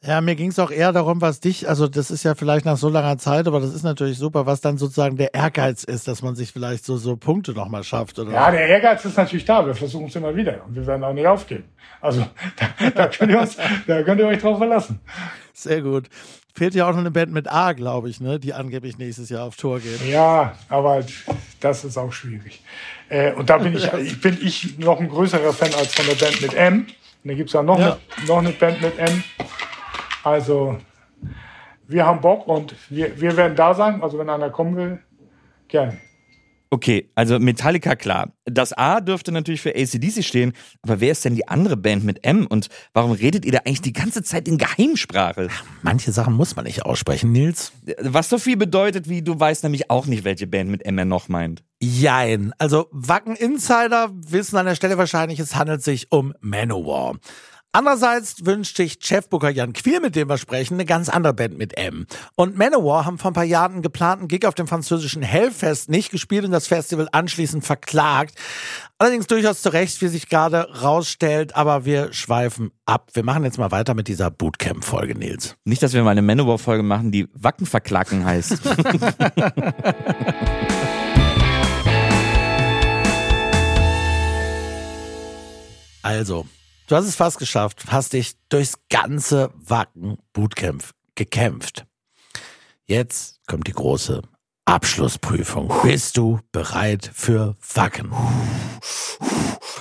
Ja, 0.04 0.22
mir 0.22 0.36
ging 0.36 0.52
es 0.52 0.60
auch 0.60 0.70
eher 0.70 0.94
darum, 0.94 1.22
was 1.22 1.40
dich, 1.40 1.68
also 1.68 1.88
das 1.88 2.12
ist 2.12 2.24
ja 2.24 2.36
vielleicht 2.36 2.66
nach 2.66 2.78
so 2.78 2.88
langer 2.88 3.18
Zeit, 3.18 3.48
aber 3.48 3.60
das 3.60 3.74
ist 3.74 3.82
natürlich 3.82 4.20
super, 4.20 4.46
was 4.46 4.62
dann 4.62 4.78
sozusagen 4.78 5.18
der 5.18 5.34
Ehrgeiz 5.34 5.84
ist, 5.84 6.08
dass 6.08 6.22
man 6.22 6.36
sich 6.36 6.52
vielleicht 6.52 6.86
so, 6.86 6.98
so 6.98 7.18
Punkte 7.18 7.54
nochmal 7.54 7.84
schafft. 7.84 8.20
Oder 8.20 8.32
ja, 8.32 8.52
der 8.52 8.68
Ehrgeiz 8.68 9.04
ist 9.06 9.18
natürlich 9.18 9.46
da, 9.46 9.66
wir 9.66 9.74
versuchen 9.74 10.06
es 10.06 10.16
immer 10.16 10.36
wieder 10.36 10.64
und 10.66 10.76
wir 10.76 10.86
werden 10.86 11.04
auch 11.04 11.14
nicht 11.14 11.26
aufgeben. 11.26 11.64
Also 12.00 12.22
da, 12.80 12.90
da, 12.92 13.08
könnt, 13.08 13.32
ihr 13.32 13.40
uns, 13.40 13.58
da 13.88 14.04
könnt 14.04 14.22
ihr 14.22 14.28
euch 14.28 14.40
drauf 14.40 14.60
verlassen. 14.60 15.00
Sehr 15.54 15.82
gut. 15.82 16.10
Fehlt 16.58 16.74
ja 16.74 16.88
auch 16.88 16.92
noch 16.94 17.02
eine 17.02 17.12
Band 17.12 17.32
mit 17.32 17.48
A, 17.48 17.74
glaube 17.74 18.10
ich, 18.10 18.20
ne, 18.20 18.40
die 18.40 18.52
angeblich 18.52 18.98
nächstes 18.98 19.30
Jahr 19.30 19.46
auf 19.46 19.56
Tour 19.56 19.80
geht. 19.80 20.04
Ja, 20.10 20.56
aber 20.70 21.06
das 21.60 21.86
ist 21.86 22.00
auch 22.00 22.12
schwierig. 22.12 22.64
Äh, 23.10 23.34
und 23.34 23.48
da 23.52 23.60
bin 23.60 23.76
ich, 23.76 23.94
ich 24.02 24.20
bin 24.20 24.40
ich 24.42 24.80
noch 24.80 25.00
ein 25.00 25.08
größerer 25.08 25.54
Fan 25.54 25.72
als 25.76 25.94
von 25.94 26.08
der 26.08 26.16
Band 26.16 26.42
mit 26.42 26.56
M. 26.56 26.80
Und 26.80 26.88
da 27.24 27.34
gibt's 27.36 27.54
ja 27.54 27.62
noch, 27.62 27.78
ja. 27.78 28.00
Eine, 28.18 28.28
noch 28.28 28.40
eine 28.40 28.50
Band 28.50 28.82
mit 28.82 28.98
M. 28.98 29.24
Also, 30.24 30.80
wir 31.88 32.08
haben 32.08 32.22
Bock 32.22 32.48
und 32.48 32.74
wir, 32.90 33.22
wir 33.22 33.38
werden 33.38 33.56
da 33.56 33.76
sein. 33.76 34.02
Also, 34.02 34.18
wenn 34.18 34.28
einer 34.28 34.50
kommen 34.50 34.76
will, 34.76 35.00
gerne. 35.68 36.00
Okay, 36.70 37.10
also 37.16 37.40
Metallica 37.40 37.96
klar. 37.96 38.34
Das 38.46 38.74
A 38.74 39.00
dürfte 39.00 39.32
natürlich 39.32 39.62
für 39.62 39.76
ACDC 39.76 40.24
stehen, 40.24 40.54
aber 40.82 41.00
wer 41.00 41.12
ist 41.12 41.24
denn 41.24 41.36
die 41.36 41.48
andere 41.48 41.78
Band 41.78 42.04
mit 42.04 42.26
M 42.26 42.46
und 42.46 42.68
warum 42.94 43.12
redet 43.12 43.46
ihr 43.46 43.54
da 43.54 43.60
eigentlich 43.60 43.82
die 43.82 43.94
ganze 43.94 44.24
Zeit 44.24 44.48
in 44.48 44.58
Geheimsprache? 44.58 45.48
Manche 45.82 46.12
Sachen 46.12 46.34
muss 46.34 46.56
man 46.56 46.66
nicht 46.66 46.86
aussprechen, 46.86 47.32
Nils. 47.32 47.72
Was 48.02 48.30
so 48.30 48.38
viel 48.38 48.58
bedeutet, 48.58 49.08
wie 49.08 49.22
du 49.22 49.40
weißt 49.40 49.64
nämlich 49.64 49.90
auch 49.90 50.06
nicht, 50.06 50.26
welche 50.26 50.48
Band 50.48 50.70
mit 50.70 50.86
M 50.86 50.98
er 50.98 51.06
noch 51.06 51.30
meint. 51.30 51.64
Jein. 51.80 52.54
Also 52.58 52.88
Wacken 52.92 53.36
Insider 53.36 54.10
wissen 54.14 54.58
an 54.58 54.66
der 54.66 54.76
Stelle 54.76 54.98
wahrscheinlich, 54.98 55.40
es 55.40 55.56
handelt 55.56 55.84
sich 55.84 56.12
um 56.12 56.34
Manowar. 56.42 57.18
Andererseits 57.78 58.44
wünscht 58.44 58.76
sich 58.76 58.98
Chefbooker 59.00 59.52
Jan 59.52 59.72
Quier, 59.72 60.02
mit 60.02 60.16
dem 60.16 60.28
wir 60.30 60.40
sprechen, 60.40 60.74
eine 60.74 60.86
ganz 60.86 61.10
andere 61.10 61.36
Band 61.36 61.60
mit 61.60 61.78
M. 61.78 62.08
Und 62.34 62.58
Manowar 62.58 63.06
haben 63.06 63.20
vor 63.20 63.30
ein 63.30 63.36
paar 63.36 63.44
Jahren 63.44 63.74
einen 63.74 63.84
geplanten 63.84 64.28
Gig 64.28 64.48
auf 64.48 64.56
dem 64.56 64.66
französischen 64.68 65.22
Hellfest 65.22 65.88
nicht 65.88 66.10
gespielt 66.10 66.44
und 66.44 66.50
das 66.50 66.66
Festival 66.66 67.08
anschließend 67.12 67.64
verklagt. 67.64 68.34
Allerdings 68.98 69.28
durchaus 69.28 69.62
zu 69.62 69.70
Recht, 69.70 70.02
wie 70.02 70.08
sich 70.08 70.28
gerade 70.28 70.68
rausstellt, 70.82 71.56
aber 71.56 71.86
wir 71.86 72.14
schweifen 72.14 72.72
ab. 72.88 73.12
Wir 73.14 73.24
machen 73.24 73.44
jetzt 73.44 73.60
mal 73.60 73.70
weiter 73.70 73.94
mit 73.94 74.08
dieser 74.08 74.32
Bootcamp-Folge, 74.32 75.14
Nils. 75.14 75.56
Nicht, 75.64 75.84
dass 75.84 75.94
wir 75.94 76.02
mal 76.02 76.10
eine 76.10 76.24
Manowar-Folge 76.24 76.82
machen, 76.82 77.12
die 77.12 77.30
Wacken 77.36 77.68
verklacken 77.68 78.26
heißt. 78.26 78.60
also, 86.02 86.48
Du 86.88 86.96
hast 86.96 87.06
es 87.06 87.18
fast 87.18 87.38
geschafft, 87.38 87.84
hast 87.90 88.14
dich 88.14 88.38
durchs 88.48 88.76
ganze 88.90 89.52
Wacken 89.56 90.20
Bootcamp 90.32 90.92
gekämpft. 91.16 91.86
Jetzt 92.86 93.42
kommt 93.46 93.68
die 93.68 93.74
große 93.74 94.22
Abschlussprüfung. 94.64 95.70
Bist 95.84 96.16
du 96.16 96.40
bereit 96.54 97.12
für 97.14 97.58
Wacken? 97.74 98.14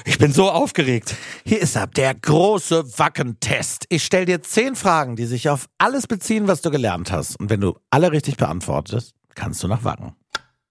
Ich 0.05 0.19
bin 0.19 0.33
so 0.33 0.51
aufgeregt. 0.51 1.15
Hier 1.45 1.61
ist 1.61 1.77
ab 1.77 1.95
der 1.95 2.13
große 2.13 2.99
Wacken-Test. 2.99 3.85
Ich 3.89 4.05
stelle 4.05 4.25
dir 4.25 4.43
zehn 4.43 4.75
Fragen, 4.75 5.15
die 5.15 5.27
sich 5.27 5.49
auf 5.49 5.69
alles 5.79 6.09
beziehen, 6.09 6.49
was 6.49 6.61
du 6.61 6.73
gelernt 6.73 7.13
hast. 7.13 7.39
Und 7.39 7.51
wenn 7.51 7.61
du 7.61 7.79
alle 7.89 8.11
richtig 8.11 8.37
beantwortest, 8.37 9.15
kannst 9.37 9.63
du 9.63 9.69
nach 9.69 9.85
Wacken. 9.85 10.17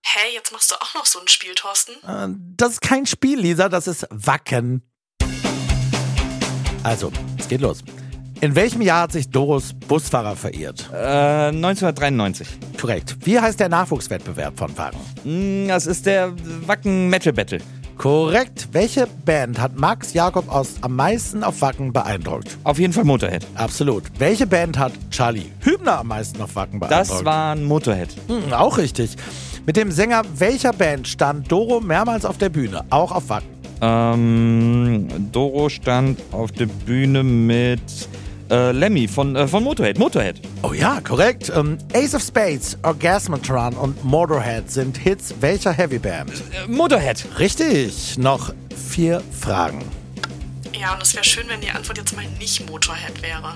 Hä, 0.03 0.19
hey, 0.19 0.33
jetzt 0.33 0.51
machst 0.51 0.69
du 0.69 0.75
auch 0.75 0.95
noch 0.95 1.05
so 1.05 1.19
ein 1.21 1.29
Spiel, 1.29 1.55
Thorsten? 1.55 1.93
Äh, 2.05 2.35
das 2.57 2.73
ist 2.73 2.81
kein 2.81 3.05
Spiel, 3.05 3.39
Lisa, 3.39 3.69
das 3.69 3.87
ist 3.87 4.05
Wacken. 4.09 4.83
Also, 6.85 7.11
es 7.39 7.47
geht 7.47 7.61
los. 7.61 7.83
In 8.41 8.53
welchem 8.53 8.79
Jahr 8.83 9.01
hat 9.03 9.11
sich 9.11 9.27
Doros 9.27 9.73
Busfahrer 9.73 10.35
verirrt? 10.35 10.87
Äh, 10.93 11.47
1993. 11.47 12.47
Korrekt. 12.79 13.17
Wie 13.21 13.39
heißt 13.39 13.59
der 13.59 13.69
Nachwuchswettbewerb 13.69 14.55
von 14.55 14.77
Wagen? 14.77 14.99
Hm, 15.23 15.67
das 15.67 15.87
ist 15.87 16.05
der 16.05 16.31
Wacken 16.67 17.09
Metal 17.09 17.33
Battle. 17.33 17.57
Korrekt. 17.97 18.67
Welche 18.71 19.07
Band 19.07 19.59
hat 19.59 19.79
Max 19.79 20.13
Jakob 20.13 20.47
Ost 20.53 20.77
am 20.81 20.95
meisten 20.95 21.43
auf 21.43 21.59
Wacken 21.61 21.91
beeindruckt? 21.91 22.55
Auf 22.63 22.77
jeden 22.77 22.93
Fall 22.93 23.03
Motorhead. 23.05 23.47
Absolut. 23.55 24.03
Welche 24.19 24.45
Band 24.45 24.77
hat 24.77 24.91
Charlie 25.09 25.49
Hübner 25.61 26.01
am 26.01 26.07
meisten 26.09 26.39
auf 26.39 26.55
Wacken 26.55 26.79
beeindruckt? 26.79 27.09
Das 27.09 27.25
war 27.25 27.55
ein 27.55 27.63
Motorhead. 27.63 28.09
Hm, 28.27 28.53
auch 28.53 28.77
richtig. 28.77 29.15
Mit 29.65 29.75
dem 29.75 29.89
Sänger 29.89 30.21
welcher 30.37 30.71
Band 30.71 31.07
stand 31.07 31.51
Doro 31.51 31.79
mehrmals 31.79 32.25
auf 32.25 32.37
der 32.37 32.49
Bühne, 32.49 32.85
auch 32.91 33.11
auf 33.11 33.29
Wacken? 33.29 33.54
Ähm, 33.85 35.07
Doro 35.31 35.69
stand 35.69 36.19
auf 36.31 36.51
der 36.51 36.65
Bühne 36.65 37.23
mit 37.23 37.81
äh, 38.49 38.71
Lemmy 38.71 39.07
von, 39.07 39.35
äh, 39.35 39.47
von 39.47 39.63
Motorhead. 39.63 39.99
Motorhead. 39.99 40.41
Oh 40.63 40.73
ja, 40.73 41.01
korrekt. 41.01 41.51
Ähm, 41.55 41.77
Ace 41.93 42.15
of 42.15 42.23
Spades, 42.23 42.77
Orgasmatron 42.81 43.73
und 43.73 44.03
Motorhead 44.03 44.71
sind 44.71 44.97
Hits 44.97 45.35
welcher 45.39 45.71
Heavyband? 45.71 46.31
Äh, 46.31 46.67
Motorhead. 46.67 47.25
Richtig. 47.37 48.17
Noch 48.17 48.53
vier 48.89 49.21
Fragen. 49.39 49.83
Ja, 50.79 50.93
und 50.93 51.03
es 51.03 51.13
wäre 51.13 51.23
schön, 51.23 51.45
wenn 51.47 51.61
die 51.61 51.69
Antwort 51.69 51.97
jetzt 51.97 52.15
mal 52.15 52.25
nicht 52.39 52.67
Motorhead 52.69 53.21
wäre. 53.21 53.53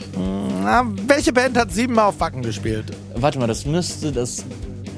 Na, 0.64 0.86
welche 1.08 1.34
Band 1.34 1.58
hat 1.58 1.72
siebenmal 1.72 2.06
auf 2.06 2.20
Wacken 2.20 2.44
gespielt? 2.44 2.86
Warte 3.16 3.40
mal, 3.40 3.48
das 3.48 3.66
müsste 3.66 4.12
das. 4.12 4.46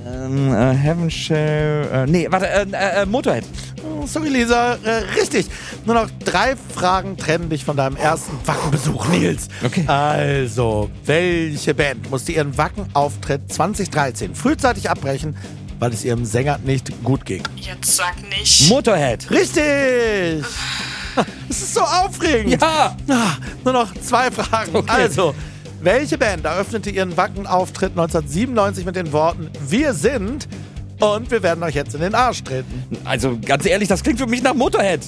Ähm, 0.06 0.54
äh, 0.54 0.74
Heaven 0.74 1.12
Shell. 1.12 1.88
Äh, 1.92 2.06
nee, 2.08 2.28
warte, 2.30 2.48
äh, 2.48 3.02
äh, 3.02 3.06
Motorhead. 3.06 3.44
Oh, 3.84 4.06
sorry, 4.06 4.30
Lisa. 4.30 4.76
Äh, 4.84 5.04
richtig. 5.20 5.48
Nur 5.86 5.96
noch 5.96 6.10
drei 6.24 6.56
Fragen 6.74 7.18
trennen 7.18 7.50
dich 7.50 7.64
von 7.66 7.78
deinem 7.78 7.96
ersten 7.96 8.34
Wackenbesuch, 8.46 9.08
Nils. 9.10 9.48
Okay. 9.64 9.86
Also, 9.88 10.90
welche 11.06 11.74
Band 11.74 12.10
musste 12.10 12.32
ihren 12.32 12.58
Wackenauftritt 12.58 13.52
2013 13.52 14.36
frühzeitig 14.36 14.90
abbrechen, 14.90 15.36
weil 15.80 15.94
es 15.94 16.04
ihrem 16.04 16.26
Sänger 16.26 16.60
nicht 16.64 16.92
gut 17.04 17.26
ging? 17.26 17.44
Jetzt 17.56 17.96
sag 17.96 18.16
nicht. 18.30 18.70
Motorhead. 18.70 19.30
Richtig. 19.30 20.46
Es 21.50 21.62
ist 21.62 21.74
so 21.74 21.82
aufregend. 21.82 22.62
Ja. 22.62 22.96
Ah, 23.10 23.36
nur 23.66 23.74
noch 23.74 23.94
zwei 23.96 24.32
Fragen. 24.32 24.74
Okay. 24.74 24.90
Also, 24.90 25.36
welche 25.84 26.18
Band 26.18 26.46
eröffnete 26.46 26.90
ihren 26.90 27.18
Wackenauftritt 27.18 27.92
1997 27.92 28.86
mit 28.86 28.96
den 28.96 29.12
Worten 29.12 29.50
Wir 29.68 29.94
sind 29.94 30.48
und 31.00 31.32
wir 31.32 31.42
werden 31.42 31.64
euch 31.64 31.76
jetzt 31.76 31.96
in 31.96 32.02
den 32.02 32.14
Arsch 32.14 32.44
treten? 32.44 32.86
Also, 33.06 33.38
ganz 33.44 33.66
ehrlich, 33.66 33.90
das 33.90 34.04
klingt 34.04 34.20
für 34.20 34.28
mich 34.28 34.44
nach 34.44 34.54
Motorhead. 34.54 35.02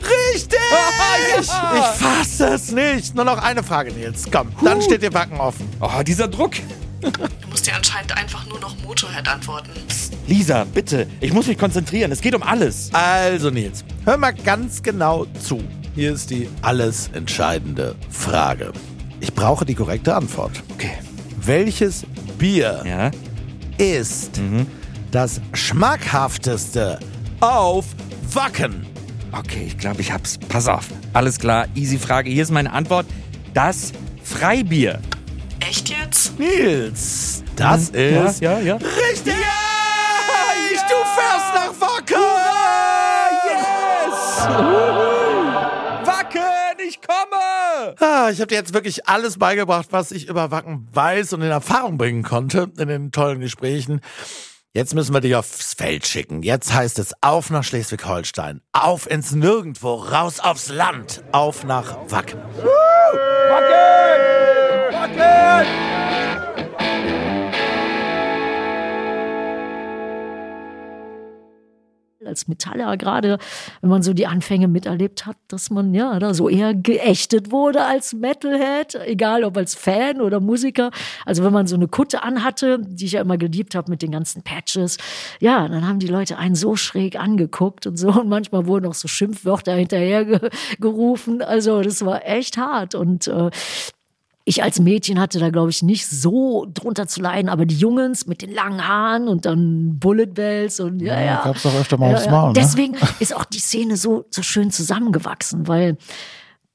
Richtig! 0.00 0.58
ja. 0.60 1.40
Ich 1.40 2.00
fasse 2.00 2.46
es 2.48 2.70
nicht. 2.70 3.14
Nur 3.14 3.24
noch 3.24 3.42
eine 3.42 3.62
Frage, 3.62 3.92
Nils. 3.92 4.24
Komm, 4.30 4.48
dann 4.62 4.82
steht 4.82 5.02
ihr 5.02 5.12
Wacken 5.14 5.38
offen. 5.38 5.68
Oh, 5.80 6.02
dieser 6.02 6.28
Druck. 6.28 6.52
Du 7.00 7.48
musst 7.48 7.66
dir 7.66 7.74
anscheinend 7.74 8.16
einfach 8.16 8.46
nur 8.46 8.60
noch 8.60 8.76
Motorhead 8.82 9.26
antworten. 9.26 9.70
Psst, 9.88 10.12
Lisa, 10.26 10.64
bitte. 10.64 11.06
Ich 11.20 11.32
muss 11.32 11.46
mich 11.46 11.56
konzentrieren. 11.56 12.12
Es 12.12 12.20
geht 12.20 12.34
um 12.34 12.42
alles. 12.42 12.90
Also, 12.92 13.50
Nils, 13.50 13.84
hör 14.04 14.18
mal 14.18 14.32
ganz 14.32 14.82
genau 14.82 15.26
zu. 15.42 15.62
Hier 15.94 16.12
ist 16.12 16.30
die 16.30 16.48
alles 16.62 17.08
entscheidende 17.14 17.94
Frage. 18.10 18.72
Ich 19.20 19.34
brauche 19.34 19.64
die 19.64 19.74
korrekte 19.74 20.14
Antwort. 20.14 20.62
Okay. 20.72 20.92
Welches 21.42 22.04
Bier 22.38 22.82
Ja. 22.86 23.10
ist 23.78 24.38
Mhm. 24.38 24.66
das 25.10 25.40
schmackhafteste 25.52 26.98
auf 27.40 27.86
Wacken? 28.32 28.86
Okay, 29.32 29.64
ich 29.66 29.78
glaube, 29.78 30.00
ich 30.00 30.12
hab's. 30.12 30.38
Pass 30.48 30.66
auf. 30.68 30.86
Alles 31.12 31.38
klar, 31.38 31.66
easy 31.74 31.98
Frage. 31.98 32.30
Hier 32.30 32.42
ist 32.42 32.50
meine 32.50 32.72
Antwort. 32.72 33.06
Das 33.54 33.92
Freibier. 34.24 34.98
Echt 35.60 35.88
jetzt? 35.90 36.38
Nils, 36.38 37.42
das 37.56 37.90
ist 37.90 38.40
ja, 38.40 38.58
ja, 38.58 38.60
ja. 38.60 38.74
richtig. 38.76 39.34
fährst 41.14 41.54
nach 41.54 41.80
Wacken! 41.80 42.19
Ah, 47.98 48.30
ich 48.30 48.40
habe 48.40 48.48
dir 48.48 48.56
jetzt 48.56 48.74
wirklich 48.74 49.08
alles 49.08 49.38
beigebracht, 49.38 49.88
was 49.90 50.12
ich 50.12 50.28
über 50.28 50.50
Wacken 50.50 50.88
weiß 50.92 51.32
und 51.32 51.42
in 51.42 51.50
Erfahrung 51.50 51.98
bringen 51.98 52.22
konnte 52.22 52.70
in 52.78 52.88
den 52.88 53.12
tollen 53.12 53.40
Gesprächen. 53.40 54.00
Jetzt 54.72 54.94
müssen 54.94 55.12
wir 55.12 55.20
dich 55.20 55.34
aufs 55.34 55.74
Feld 55.74 56.06
schicken. 56.06 56.44
Jetzt 56.44 56.72
heißt 56.72 57.00
es 57.00 57.12
auf 57.22 57.50
nach 57.50 57.64
Schleswig-Holstein, 57.64 58.60
auf 58.72 59.10
ins 59.10 59.32
Nirgendwo, 59.32 59.94
raus 59.94 60.38
aufs 60.38 60.68
Land, 60.68 61.24
auf 61.32 61.64
nach 61.64 61.96
Wacken. 62.08 62.38
Wacken! 63.48 63.98
Wacken! 64.92 65.99
Als 72.26 72.48
Metaller 72.48 72.96
gerade, 72.96 73.38
wenn 73.80 73.90
man 73.90 74.02
so 74.02 74.12
die 74.12 74.26
Anfänge 74.26 74.68
miterlebt 74.68 75.26
hat, 75.26 75.36
dass 75.48 75.70
man 75.70 75.94
ja 75.94 76.18
da 76.18 76.34
so 76.34 76.48
eher 76.48 76.74
geächtet 76.74 77.50
wurde 77.50 77.84
als 77.84 78.12
Metalhead, 78.12 78.94
egal 79.06 79.44
ob 79.44 79.56
als 79.56 79.74
Fan 79.74 80.20
oder 80.20 80.40
Musiker. 80.40 80.90
Also 81.24 81.44
wenn 81.44 81.52
man 81.52 81.66
so 81.66 81.76
eine 81.76 81.88
Kutte 81.88 82.22
anhatte, 82.22 82.78
die 82.80 83.06
ich 83.06 83.12
ja 83.12 83.22
immer 83.22 83.38
geliebt 83.38 83.74
habe 83.74 83.90
mit 83.90 84.02
den 84.02 84.10
ganzen 84.10 84.42
Patches, 84.42 84.98
ja, 85.40 85.66
dann 85.66 85.86
haben 85.86 85.98
die 85.98 86.08
Leute 86.08 86.36
einen 86.36 86.54
so 86.54 86.76
schräg 86.76 87.18
angeguckt 87.18 87.86
und 87.86 87.96
so 87.96 88.08
und 88.08 88.28
manchmal 88.28 88.66
wurden 88.66 88.86
auch 88.86 88.94
so 88.94 89.08
Schimpfwörter 89.08 89.74
hinterher 89.74 90.50
gerufen. 90.78 91.42
Also 91.42 91.80
das 91.80 92.04
war 92.04 92.26
echt 92.26 92.58
hart 92.58 92.94
und 92.94 93.28
äh, 93.28 93.50
ich 94.50 94.64
als 94.64 94.80
Mädchen 94.80 95.20
hatte 95.20 95.38
da, 95.38 95.50
glaube 95.50 95.70
ich, 95.70 95.82
nicht 95.84 96.08
so 96.08 96.66
drunter 96.74 97.06
zu 97.06 97.22
leiden, 97.22 97.48
aber 97.48 97.66
die 97.66 97.76
Jungs 97.76 98.26
mit 98.26 98.42
den 98.42 98.52
langen 98.52 98.86
Haaren 98.86 99.28
und 99.28 99.46
dann 99.46 100.00
Bullet 100.00 100.26
Bells 100.26 100.80
und 100.80 101.00
ja, 101.00 101.20
ja. 101.20 101.44
Gab's 101.44 101.62
doch 101.62 101.74
öfter 101.74 101.96
mal 101.96 102.10
ja, 102.10 102.16
aufs 102.16 102.24
ja. 102.24 102.32
Maul, 102.32 102.48
ne? 102.48 102.54
Deswegen 102.54 102.96
ist 103.20 103.34
auch 103.34 103.44
die 103.44 103.60
Szene 103.60 103.96
so, 103.96 104.26
so 104.30 104.42
schön 104.42 104.72
zusammengewachsen, 104.72 105.68
weil 105.68 105.96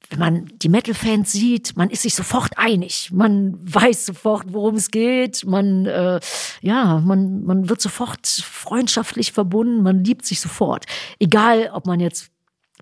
wenn 0.08 0.18
man 0.18 0.46
die 0.62 0.70
Metal-Fans 0.70 1.32
sieht, 1.32 1.76
man 1.76 1.90
ist 1.90 2.02
sich 2.02 2.14
sofort 2.14 2.56
einig. 2.56 3.10
Man 3.12 3.58
weiß 3.60 4.06
sofort, 4.06 4.44
worum 4.52 4.76
es 4.76 4.90
geht. 4.90 5.44
Man, 5.44 5.84
äh, 5.84 6.20
ja, 6.62 7.00
man, 7.04 7.44
man 7.44 7.68
wird 7.68 7.80
sofort 7.80 8.26
freundschaftlich 8.26 9.32
verbunden. 9.32 9.82
Man 9.82 10.04
liebt 10.04 10.24
sich 10.24 10.40
sofort. 10.40 10.86
Egal, 11.18 11.70
ob 11.72 11.86
man 11.86 11.98
jetzt 11.98 12.30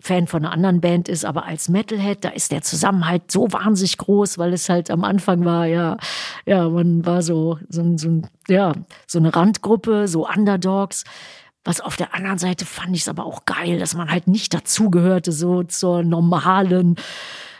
Fan 0.05 0.27
von 0.27 0.45
einer 0.45 0.53
anderen 0.53 0.83
Band 0.83 1.09
ist, 1.09 1.25
aber 1.25 1.47
als 1.47 1.71
Metalhead, 1.71 2.25
da 2.25 2.29
ist 2.29 2.53
der 2.53 2.61
Zusammenhalt 2.61 3.31
so 3.31 3.51
wahnsinnig 3.51 3.97
groß, 3.97 4.37
weil 4.37 4.53
es 4.53 4.69
halt 4.69 4.90
am 4.90 5.03
Anfang 5.03 5.47
war, 5.47 5.64
ja, 5.64 5.97
ja, 6.45 6.69
man 6.69 7.07
war 7.07 7.23
so, 7.23 7.59
so, 7.71 7.97
so, 7.97 8.21
ja, 8.47 8.75
so 9.07 9.19
eine 9.19 9.35
Randgruppe, 9.35 10.07
so 10.07 10.29
Underdogs. 10.29 11.05
Was 11.64 11.81
auf 11.81 11.97
der 11.97 12.14
anderen 12.14 12.37
Seite 12.37 12.67
fand 12.67 12.95
ich 12.95 13.03
es 13.03 13.09
aber 13.09 13.25
auch 13.25 13.47
geil, 13.47 13.79
dass 13.79 13.95
man 13.95 14.11
halt 14.11 14.29
nicht 14.29 14.53
dazugehörte, 14.53 15.33
so 15.33 15.62
zur 15.62 16.03
normalen 16.03 16.97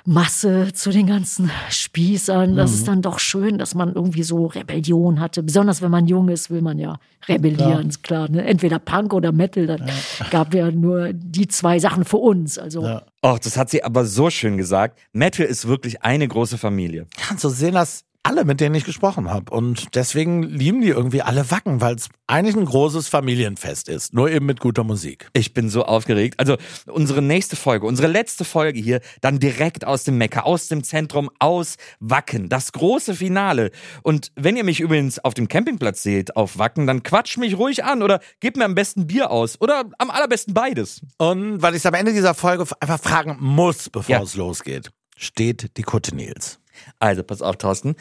Masse, 0.07 0.73
zu 0.75 0.90
den 0.90 1.07
ganzen 1.07 1.51
Spießern. 1.71 2.57
Das 2.57 2.71
Mhm. 2.73 2.77
ist 2.77 2.88
dann 2.88 3.03
doch 3.03 3.19
schön, 3.19 3.57
dass 3.59 3.75
man 3.75 3.95
irgendwie 3.95 4.23
so 4.23 4.47
Rebellion 4.47 5.19
hatte. 5.21 5.43
Besonders 5.43 5.81
wenn 5.81 5.90
man 5.90 6.07
jung 6.07 6.29
ist, 6.29 6.51
will 6.51 6.61
man 6.61 6.79
ja 6.79 6.99
rebellieren, 7.27 7.88
ist 7.88 8.03
klar. 8.03 8.29
Ne? 8.29 8.45
Entweder 8.45 8.79
Punk 8.79 9.14
oder 9.14 9.33
Metal, 9.33 9.67
dann 9.67 9.88
gab 10.31 10.55
ja 10.55 10.71
nur 10.71 11.12
die 11.14 11.49
zwei 11.49 11.79
Sachen 11.79 12.05
für 12.05 12.19
uns. 12.19 12.59
Also 12.59 13.01
Och, 13.25 13.38
das 13.38 13.57
hat 13.57 13.71
sie 13.71 13.83
aber 13.83 14.05
so 14.05 14.29
schön 14.29 14.59
gesagt. 14.59 14.99
Metal 15.12 15.47
ist 15.47 15.67
wirklich 15.67 16.03
eine 16.03 16.29
große 16.29 16.59
Familie. 16.59 17.07
Kannst 17.17 17.43
du 17.45 17.49
sehen, 17.49 17.73
dass 17.75 18.05
alle, 18.25 18.45
mit 18.45 18.61
denen 18.61 18.75
ich 18.75 18.85
gesprochen 18.85 19.31
habe. 19.31 19.53
Und 19.55 19.95
deswegen 19.95 20.43
lieben 20.43 20.81
die 20.81 20.89
irgendwie 20.89 21.23
alle 21.23 21.51
Wacken, 21.51 21.81
weil 21.81 21.95
es 21.95 22.09
eigentlich 22.27 22.57
ein 22.57 22.65
großes 22.65 23.07
Familienfest 23.09 23.89
ist. 23.89 24.15
Nur 24.15 24.31
eben 24.31 24.47
mit 24.47 24.61
guter 24.61 24.83
Musik. 24.83 25.29
Ich 25.35 25.53
bin 25.55 25.69
so 25.69 25.85
aufgeregt. 25.85 26.41
Also 26.41 26.57
unsere 26.87 27.21
nächste 27.21 27.55
Folge, 27.55 27.87
unsere 27.87 28.09
letzte 28.09 28.45
Folge 28.45 28.81
hier, 28.81 29.01
dann 29.21 29.39
direkt 29.39 29.87
aus 29.87 30.05
dem 30.05 30.17
Mekka, 30.19 30.41
aus 30.41 30.69
dem 30.69 30.83
Zentrum, 30.83 31.31
aus 31.39 31.77
Wacken. 32.01 32.49
Das 32.49 32.73
große 32.73 33.15
Finale. 33.15 33.71
Und 34.03 34.33
wenn 34.37 34.57
ihr 34.57 34.65
mich 34.65 34.81
übrigens 34.81 35.19
auf 35.19 35.35
dem 35.35 35.47
Campingplatz 35.47 36.03
seht, 36.03 36.35
auf 36.35 36.59
Wacken, 36.59 36.87
dann 36.87 37.03
quatscht 37.03 37.37
mich 37.37 37.59
ruhig 37.59 37.85
an 37.85 38.03
oder 38.03 38.21
gebt 38.41 38.57
mir 38.57 38.65
am 38.65 38.75
besten 38.75 39.07
Bier 39.07 39.31
aus. 39.31 39.61
Oder 39.61 39.85
am 39.99 40.11
allerbesten 40.11 40.55
beides. 40.55 41.03
Und 41.19 41.61
weil 41.61 41.75
ich 41.75 41.81
es 41.81 41.87
am 41.87 41.95
Ende 41.95 42.13
dieser 42.15 42.33
Folge 42.35 42.65
einfach 42.81 43.01
fragen 43.01 43.37
muss, 43.39 43.91
bevor 43.91 44.11
Ja. 44.17 44.23
es 44.23 44.35
losgeht, 44.35 44.91
steht 45.17 45.77
die 45.77 45.83
Kutte 45.83 46.15
Nils. 46.17 46.59
Also, 46.99 47.23
pass 47.23 47.43
auf, 47.43 47.57
Thorsten. 47.57 47.97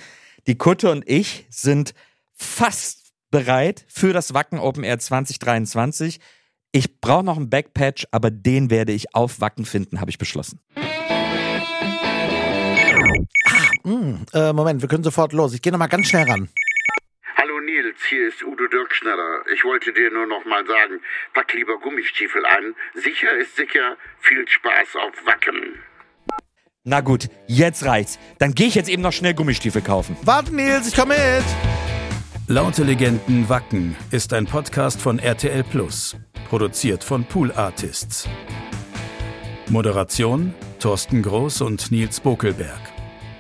Die 0.47 0.57
Kutte 0.57 0.91
und 0.91 1.07
ich 1.07 1.45
sind 1.49 1.93
fast 2.33 3.13
bereit 3.31 3.85
für 3.87 4.13
das 4.13 4.33
Wacken 4.33 4.59
Open 4.59 4.83
Air 4.83 4.99
2023. 4.99 6.19
Ich 6.71 6.99
brauche 6.99 7.23
noch 7.23 7.37
einen 7.37 7.49
Backpatch, 7.49 8.07
aber 8.11 8.31
den 8.31 8.69
werde 8.69 8.93
ich 8.93 9.15
auf 9.15 9.41
Wacken 9.41 9.65
finden, 9.65 10.01
habe 10.01 10.09
ich 10.09 10.17
beschlossen. 10.17 10.59
Hm, 13.83 14.25
äh, 14.33 14.53
Moment, 14.53 14.81
wir 14.81 14.89
können 14.89 15.03
sofort 15.03 15.33
los. 15.33 15.53
Ich 15.53 15.61
gehe 15.61 15.71
nochmal 15.71 15.89
ganz 15.89 16.07
schnell 16.07 16.23
ran. 16.23 16.49
Hallo 17.35 17.59
Nils, 17.59 17.97
hier 18.07 18.27
ist 18.27 18.43
Udo 18.43 18.67
Dirkschneider. 18.67 19.43
Ich 19.53 19.63
wollte 19.63 19.91
dir 19.93 20.09
nur 20.11 20.25
noch 20.25 20.45
mal 20.45 20.65
sagen, 20.65 21.01
pack 21.33 21.53
lieber 21.53 21.77
Gummistiefel 21.79 22.45
an. 22.45 22.75
Sicher 22.93 23.35
ist 23.37 23.55
sicher. 23.55 23.97
Viel 24.19 24.47
Spaß 24.47 24.95
auf 24.95 25.25
Wacken. 25.25 25.79
Na 26.85 26.99
gut, 26.99 27.29
jetzt 27.47 27.85
reicht's. 27.85 28.19
Dann 28.39 28.53
gehe 28.53 28.67
ich 28.67 28.75
jetzt 28.75 28.89
eben 28.89 29.01
noch 29.01 29.13
schnell 29.13 29.33
Gummistiefel 29.33 29.81
kaufen. 29.81 30.17
Warte, 30.23 30.53
Nils, 30.53 30.89
ich 30.89 30.95
komme 30.95 31.13
mit. 31.15 31.45
Laute 32.47 32.83
Legenden 32.83 33.47
Wacken 33.47 33.95
ist 34.11 34.33
ein 34.33 34.45
Podcast 34.45 35.01
von 35.01 35.17
RTL 35.17 35.63
Plus, 35.63 36.17
produziert 36.49 37.01
von 37.01 37.23
Pool 37.23 37.53
Artists. 37.53 38.27
Moderation 39.69 40.53
Thorsten 40.79 41.21
Groß 41.21 41.61
und 41.61 41.89
Nils 41.89 42.19
Bokelberg. 42.19 42.81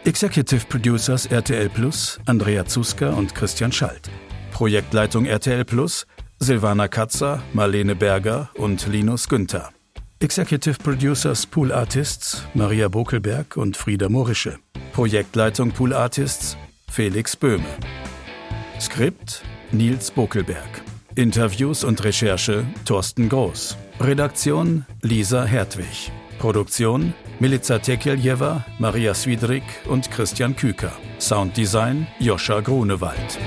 Executive 0.05 0.65
Producers 0.67 1.25
RTL 1.25 1.67
Plus 1.67 2.21
Andrea 2.25 2.65
Zuska 2.65 3.09
und 3.09 3.35
Christian 3.35 3.73
Schalt. 3.73 4.09
Projektleitung 4.53 5.25
RTL 5.25 5.65
Plus 5.65 6.07
Silvana 6.39 6.87
Katzer, 6.87 7.43
Marlene 7.51 7.95
Berger 7.95 8.49
und 8.55 8.87
Linus 8.87 9.27
Günther. 9.27 9.71
Executive 10.23 10.79
Producers 10.81 11.45
Pool 11.45 11.73
Artists 11.73 12.47
Maria 12.53 12.87
Bokelberg 12.87 13.57
und 13.57 13.75
Frieda 13.75 14.07
Morische. 14.07 14.57
Projektleitung 14.93 15.73
Pool 15.73 15.93
Artists 15.93 16.55
Felix 16.89 17.35
Böhme. 17.35 17.65
Skript 18.79 19.43
Nils 19.73 20.09
Bokelberg. 20.11 20.81
Interviews 21.15 21.83
und 21.83 22.01
Recherche 22.05 22.63
Thorsten 22.85 23.27
Groß. 23.27 23.75
Redaktion 23.99 24.85
Lisa 25.01 25.43
Hertwig. 25.43 26.09
Produktion 26.39 27.13
Milica 27.41 27.79
Tekeljeva, 27.79 28.63
Maria 28.79 29.13
Swidrik 29.13 29.63
und 29.89 30.09
Christian 30.09 30.55
Küker. 30.55 30.93
Sounddesign 31.19 32.07
Joscha 32.19 32.61
Grunewald. 32.61 33.37